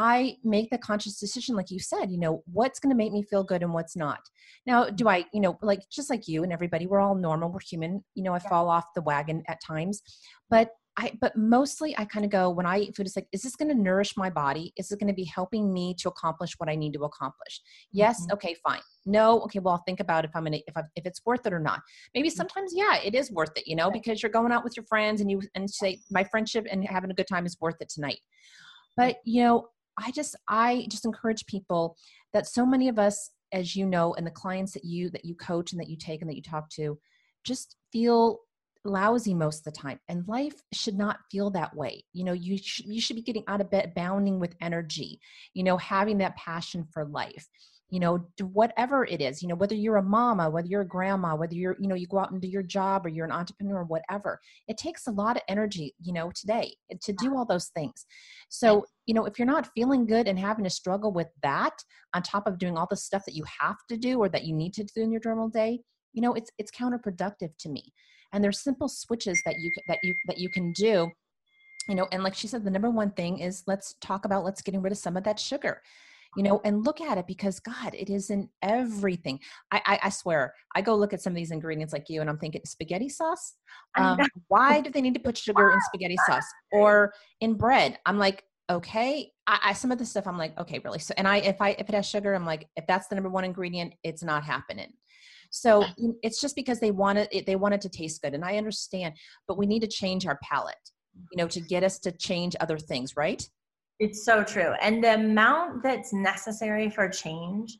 [0.00, 3.24] I make the conscious decision, like you said, you know, what's going to make me
[3.24, 4.20] feel good and what's not.
[4.64, 7.58] Now, do I, you know, like just like you and everybody, we're all normal, we're
[7.68, 8.04] human.
[8.14, 10.00] You know, I fall off the wagon at times,
[10.50, 13.42] but I, but mostly I kind of go when I eat food, it's like, is
[13.42, 14.72] this going to nourish my body?
[14.76, 17.60] Is it going to be helping me to accomplish what I need to accomplish?
[17.90, 18.22] Yes.
[18.22, 18.34] Mm-hmm.
[18.34, 18.80] Okay, fine.
[19.04, 19.40] No.
[19.42, 19.58] Okay.
[19.58, 21.58] Well, I'll think about if I'm going to, if I, if it's worth it or
[21.58, 21.80] not.
[22.14, 22.36] Maybe mm-hmm.
[22.36, 25.20] sometimes, yeah, it is worth it, you know, because you're going out with your friends
[25.20, 28.18] and you, and say my friendship and having a good time is worth it tonight.
[28.96, 29.68] But, you know,
[29.98, 31.96] I just I just encourage people
[32.32, 35.34] that so many of us as you know and the clients that you that you
[35.34, 36.98] coach and that you take and that you talk to
[37.44, 38.40] just feel
[38.84, 39.98] lousy most of the time.
[40.08, 42.04] And life should not feel that way.
[42.12, 45.20] You know you sh- you should be getting out of bed bounding with energy
[45.54, 47.46] you know having that passion for life
[47.90, 51.34] you know whatever it is you know whether you're a mama whether you're a grandma
[51.34, 53.82] whether you're you know you go out and do your job or you're an entrepreneur
[53.84, 57.68] whatever it takes a lot of energy you know today eh, to do all those
[57.68, 58.06] things.
[58.48, 61.74] So you know if you're not feeling good and having to struggle with that
[62.14, 64.54] on top of doing all the stuff that you have to do or that you
[64.54, 65.80] need to do in your normal day
[66.12, 67.92] you know it's it's counterproductive to me.
[68.32, 71.10] And there's simple switches that you that you that you can do
[71.88, 74.60] you know and like she said the number one thing is let's talk about let's
[74.60, 75.80] getting rid of some of that sugar
[76.36, 79.40] you know and look at it because god it is in everything.
[79.70, 82.28] I, I, I swear i go look at some of these ingredients like you and
[82.28, 83.54] i'm thinking spaghetti sauce?
[83.96, 84.18] Um,
[84.48, 87.98] why do they need to put sugar in spaghetti sauce or in bread?
[88.06, 89.32] I'm like okay.
[89.46, 90.98] I, I, some of the stuff i'm like okay really?
[90.98, 93.30] So and i if i if it has sugar i'm like if that's the number
[93.30, 94.92] one ingredient it's not happening.
[95.50, 95.86] So
[96.22, 99.14] it's just because they want it they want it to taste good and i understand
[99.46, 100.76] but we need to change our palate
[101.32, 103.48] you know to get us to change other things right
[103.98, 104.74] it's so true.
[104.80, 107.76] And the amount that's necessary for change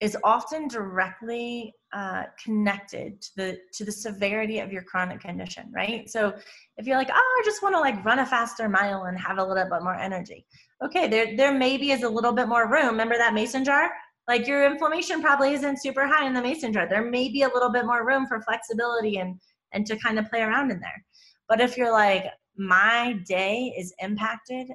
[0.00, 6.08] is often directly uh, connected to the to the severity of your chronic condition, right?
[6.08, 6.32] So
[6.78, 9.38] if you're like, oh, I just want to like run a faster mile and have
[9.38, 10.46] a little bit more energy,
[10.82, 12.88] okay, there there maybe is a little bit more room.
[12.88, 13.90] Remember that mason jar?
[14.26, 16.88] Like your inflammation probably isn't super high in the mason jar.
[16.88, 19.38] There may be a little bit more room for flexibility and
[19.72, 21.04] and to kind of play around in there.
[21.48, 22.24] But if you're like,
[22.56, 24.68] my day is impacted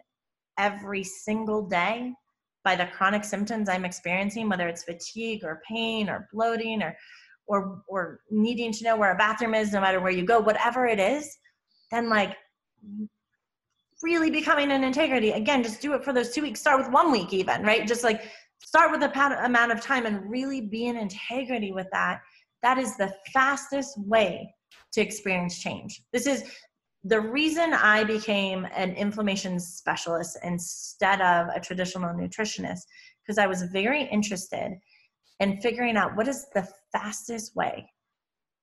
[0.58, 2.14] every single day
[2.64, 6.96] by the chronic symptoms I'm experiencing, whether it's fatigue or pain or bloating or
[7.48, 10.88] or or needing to know where a bathroom is no matter where you go, whatever
[10.88, 11.38] it is,
[11.92, 12.36] then like
[14.02, 15.32] really becoming an integrity.
[15.32, 16.60] Again, just do it for those two weeks.
[16.60, 17.88] Start with one week even, right?
[17.88, 18.30] Just like
[18.64, 22.20] start with a amount of time and really be in integrity with that.
[22.64, 24.54] That is the fastest way
[24.94, 26.02] to experience change.
[26.12, 26.44] This is
[27.08, 32.82] the reason I became an inflammation specialist instead of a traditional nutritionist,
[33.22, 34.74] because I was very interested
[35.40, 37.88] in figuring out what is the fastest way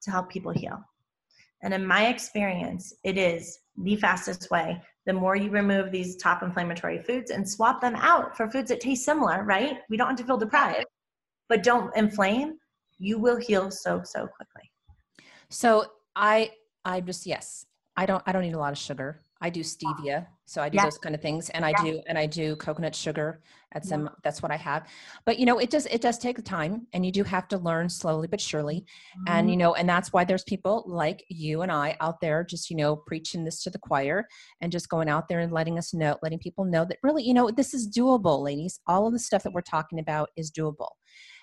[0.03, 0.81] to help people heal.
[1.63, 4.83] And in my experience, it is the fastest way.
[5.07, 8.81] The more you remove these top inflammatory foods and swap them out for foods that
[8.81, 9.79] taste similar, right?
[9.89, 10.87] We don't have to feel deprived,
[11.49, 12.59] but don't inflame,
[12.99, 14.69] you will heal so, so quickly.
[15.49, 15.87] So
[16.17, 16.51] I
[16.85, 17.67] I just yes,
[17.97, 19.23] I don't I don't eat a lot of sugar.
[19.45, 20.85] I do stevia, so I do yeah.
[20.85, 21.83] those kind of things, and I yeah.
[21.83, 23.43] do and I do coconut sugar.
[23.73, 23.97] That's yeah.
[23.97, 24.87] um, that's what I have.
[25.27, 27.89] But you know, it does it does take time, and you do have to learn
[27.89, 28.77] slowly but surely.
[28.77, 29.25] Mm-hmm.
[29.27, 32.71] And you know, and that's why there's people like you and I out there, just
[32.71, 34.29] you know, preaching this to the choir,
[34.61, 37.35] and just going out there and letting us know, letting people know that really, you
[37.35, 38.79] know, this is doable, ladies.
[38.87, 40.91] All of the stuff that we're talking about is doable.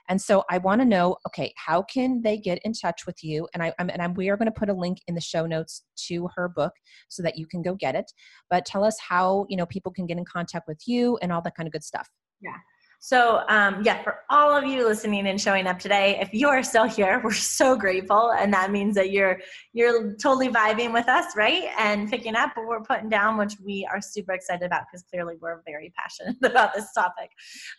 [0.09, 3.47] And so I want to know, okay, how can they get in touch with you?
[3.53, 5.45] And I I'm, and I'm, we are going to put a link in the show
[5.45, 6.73] notes to her book
[7.07, 8.11] so that you can go get it.
[8.49, 11.41] But tell us how you know people can get in contact with you and all
[11.43, 12.09] that kind of good stuff.
[12.41, 12.57] Yeah.
[13.01, 16.61] So, um, yeah, for all of you listening and showing up today, if you are
[16.61, 19.39] still here, we're so grateful, and that means that you're
[19.71, 21.69] you're totally vibing with us, right?
[21.79, 25.35] And picking up what we're putting down, which we are super excited about because clearly
[25.39, 27.29] we're very passionate about this topic.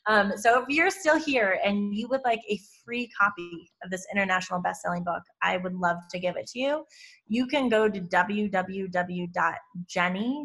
[0.07, 4.07] Um, so, if you're still here and you would like a free copy of this
[4.11, 6.87] international best-selling book, I would love to give it to you.
[7.29, 9.27] You can go to www.jenny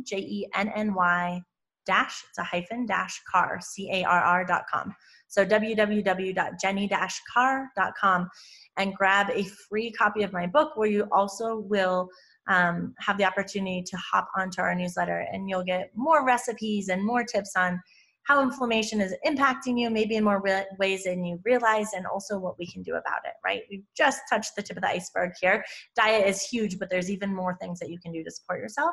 [0.03, 1.41] j e n n y
[1.85, 4.95] dash, it's a hyphen dash Carr, C-A-R-R dot com.
[5.27, 8.29] So www.jenny-carr.com
[8.77, 12.09] and grab a free copy of my book where you also will
[12.47, 17.03] um, have the opportunity to hop onto our newsletter and you'll get more recipes and
[17.03, 17.81] more tips on
[18.25, 22.39] how inflammation is impacting you, maybe in more re- ways than you realize, and also
[22.39, 23.61] what we can do about it, right?
[23.69, 25.63] We've just touched the tip of the iceberg here.
[25.95, 28.91] Diet is huge, but there's even more things that you can do to support yourself.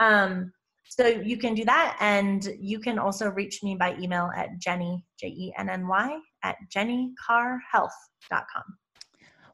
[0.00, 0.52] Um,
[0.88, 1.96] so you can do that.
[2.00, 6.18] And you can also reach me by email at Jenny, J E N N Y,
[6.42, 8.64] at jennycarrhealth.com.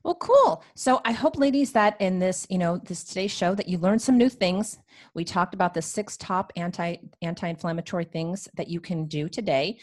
[0.05, 0.63] Well, cool.
[0.75, 4.03] So I hope, ladies, that in this, you know, this today's show, that you learned
[4.03, 4.79] some new things.
[5.15, 9.79] We talked about the six top anti anti-inflammatory things that you can do today.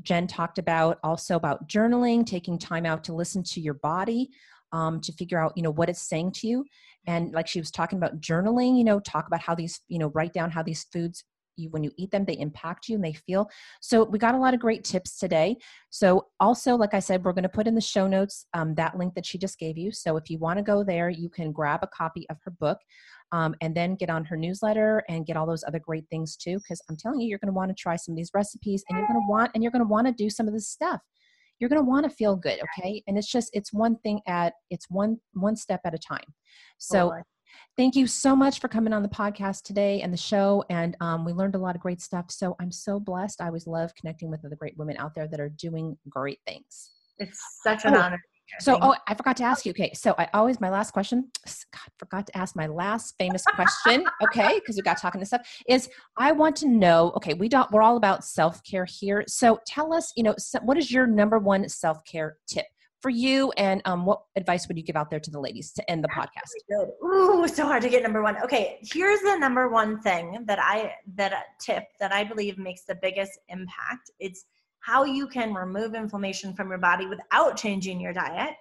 [0.00, 4.30] Jen talked about also about journaling, taking time out to listen to your body,
[4.72, 6.64] um, to figure out, you know, what it's saying to you
[7.06, 10.08] and like she was talking about journaling you know talk about how these you know
[10.14, 11.24] write down how these foods
[11.56, 13.48] you, when you eat them they impact you and they feel.
[13.80, 15.56] So we got a lot of great tips today.
[15.88, 18.98] So also like i said we're going to put in the show notes um, that
[18.98, 19.90] link that she just gave you.
[19.90, 22.78] So if you want to go there you can grab a copy of her book
[23.32, 26.58] um, and then get on her newsletter and get all those other great things too
[26.58, 28.98] because i'm telling you you're going to want to try some of these recipes and
[28.98, 31.00] you're going to want and you're going to want to do some of this stuff
[31.58, 33.02] you're going to want to feel good okay?
[33.06, 36.34] And it's just it's one thing at it's one one step at a time.
[36.78, 37.12] So
[37.76, 41.24] thank you so much for coming on the podcast today and the show and um,
[41.24, 42.30] we learned a lot of great stuff.
[42.30, 43.40] So i'm so blessed.
[43.40, 46.90] I always love connecting with other great women out there that are doing great things.
[47.18, 48.20] It's such an oh, honor
[48.60, 49.70] so, oh, I forgot to ask you.
[49.70, 51.30] Okay, so I always my last question.
[51.72, 54.04] God, forgot to ask my last famous question.
[54.22, 55.46] Okay, because we got talking to stuff.
[55.68, 57.12] Is I want to know.
[57.16, 57.70] Okay, we don't.
[57.70, 59.24] We're all about self care here.
[59.28, 60.12] So tell us.
[60.16, 62.66] You know, what is your number one self care tip
[63.02, 65.90] for you, and um, what advice would you give out there to the ladies to
[65.90, 66.50] end the podcast?
[66.68, 66.88] Good.
[67.06, 68.36] Ooh, so hard to get number one.
[68.42, 72.84] Okay, here's the number one thing that I that uh, tip that I believe makes
[72.84, 74.10] the biggest impact.
[74.18, 74.44] It's
[74.86, 78.54] how you can remove inflammation from your body without changing your diet,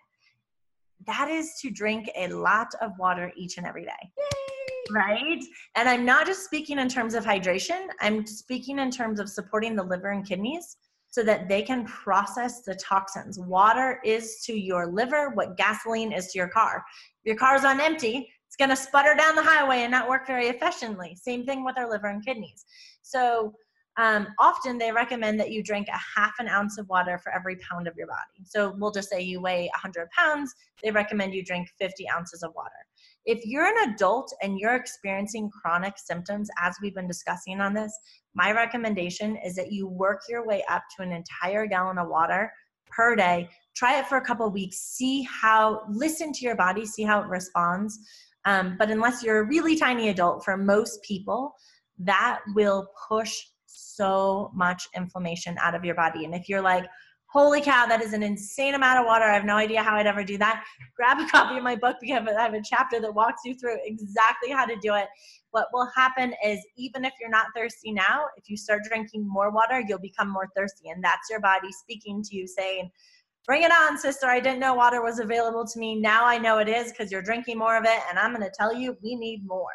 [1.06, 3.92] that is to drink a lot of water each and every day.
[4.18, 4.92] Yay!
[4.92, 5.44] Right?
[5.76, 9.76] And I'm not just speaking in terms of hydration, I'm speaking in terms of supporting
[9.76, 10.78] the liver and kidneys
[11.12, 13.38] so that they can process the toxins.
[13.38, 16.84] Water is to your liver what gasoline is to your car.
[17.24, 20.26] If your car's on empty, it's going to sputter down the highway and not work
[20.26, 21.16] very efficiently.
[21.22, 22.66] Same thing with our liver and kidneys.
[23.04, 23.54] So,
[23.98, 27.56] um, often they recommend that you drink a half an ounce of water for every
[27.58, 28.44] pound of your body.
[28.46, 32.54] So we'll just say you weigh 100 pounds, they recommend you drink 50 ounces of
[32.56, 32.72] water.
[33.26, 37.98] If you're an adult and you're experiencing chronic symptoms, as we've been discussing on this,
[38.36, 42.52] my recommendation is that you work your way up to an entire gallon of water
[42.88, 43.50] per day.
[43.76, 47.28] Try it for a couple weeks, see how, listen to your body, see how it
[47.28, 47.98] responds.
[48.46, 51.56] Um, but unless you're a really tiny adult, for most people,
[51.98, 53.36] that will push
[53.76, 56.26] so much inflammation out of your body.
[56.26, 56.86] And if you're like,
[57.28, 59.26] holy cow, that is an insane amount of water.
[59.26, 60.64] I have no idea how I'd ever do that.
[60.96, 63.78] Grab a copy of my book because I have a chapter that walks you through
[63.84, 65.08] exactly how to do it.
[65.52, 69.52] What will happen is, even if you're not thirsty now, if you start drinking more
[69.52, 70.90] water, you'll become more thirsty.
[70.90, 72.90] And that's your body speaking to you saying,
[73.46, 74.26] Bring it on, sister.
[74.26, 76.00] I didn't know water was available to me.
[76.00, 78.00] Now I know it is because you're drinking more of it.
[78.10, 79.68] And I'm going to tell you, we need more.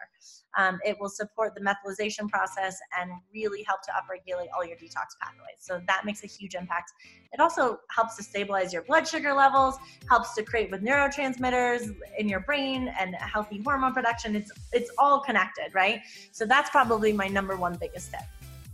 [0.56, 5.16] Um, it will support the methylation process and really help to upregulate all your detox
[5.20, 5.58] pathways.
[5.58, 6.92] So that makes a huge impact.
[7.32, 9.76] It also helps to stabilize your blood sugar levels,
[10.08, 14.34] helps to create with neurotransmitters in your brain and healthy hormone production.
[14.34, 16.00] It's it's all connected, right?
[16.32, 18.22] So that's probably my number one biggest tip.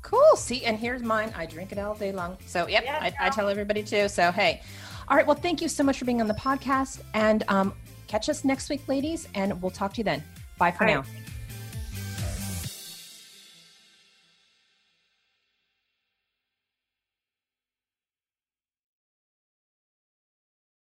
[0.03, 0.37] Cool.
[0.37, 1.33] See, and here's mine.
[1.37, 2.39] I drink it all day long.
[2.47, 4.09] So, yep, yeah, I, I, tell everybody too.
[4.09, 4.63] So, hey.
[5.09, 5.27] All right.
[5.27, 7.01] Well, thank you so much for being on the podcast.
[7.15, 7.75] And um,
[8.07, 10.23] catch us next week, ladies, and we'll talk to you then.
[10.59, 11.01] Bye for all now.
[11.01, 11.09] Right.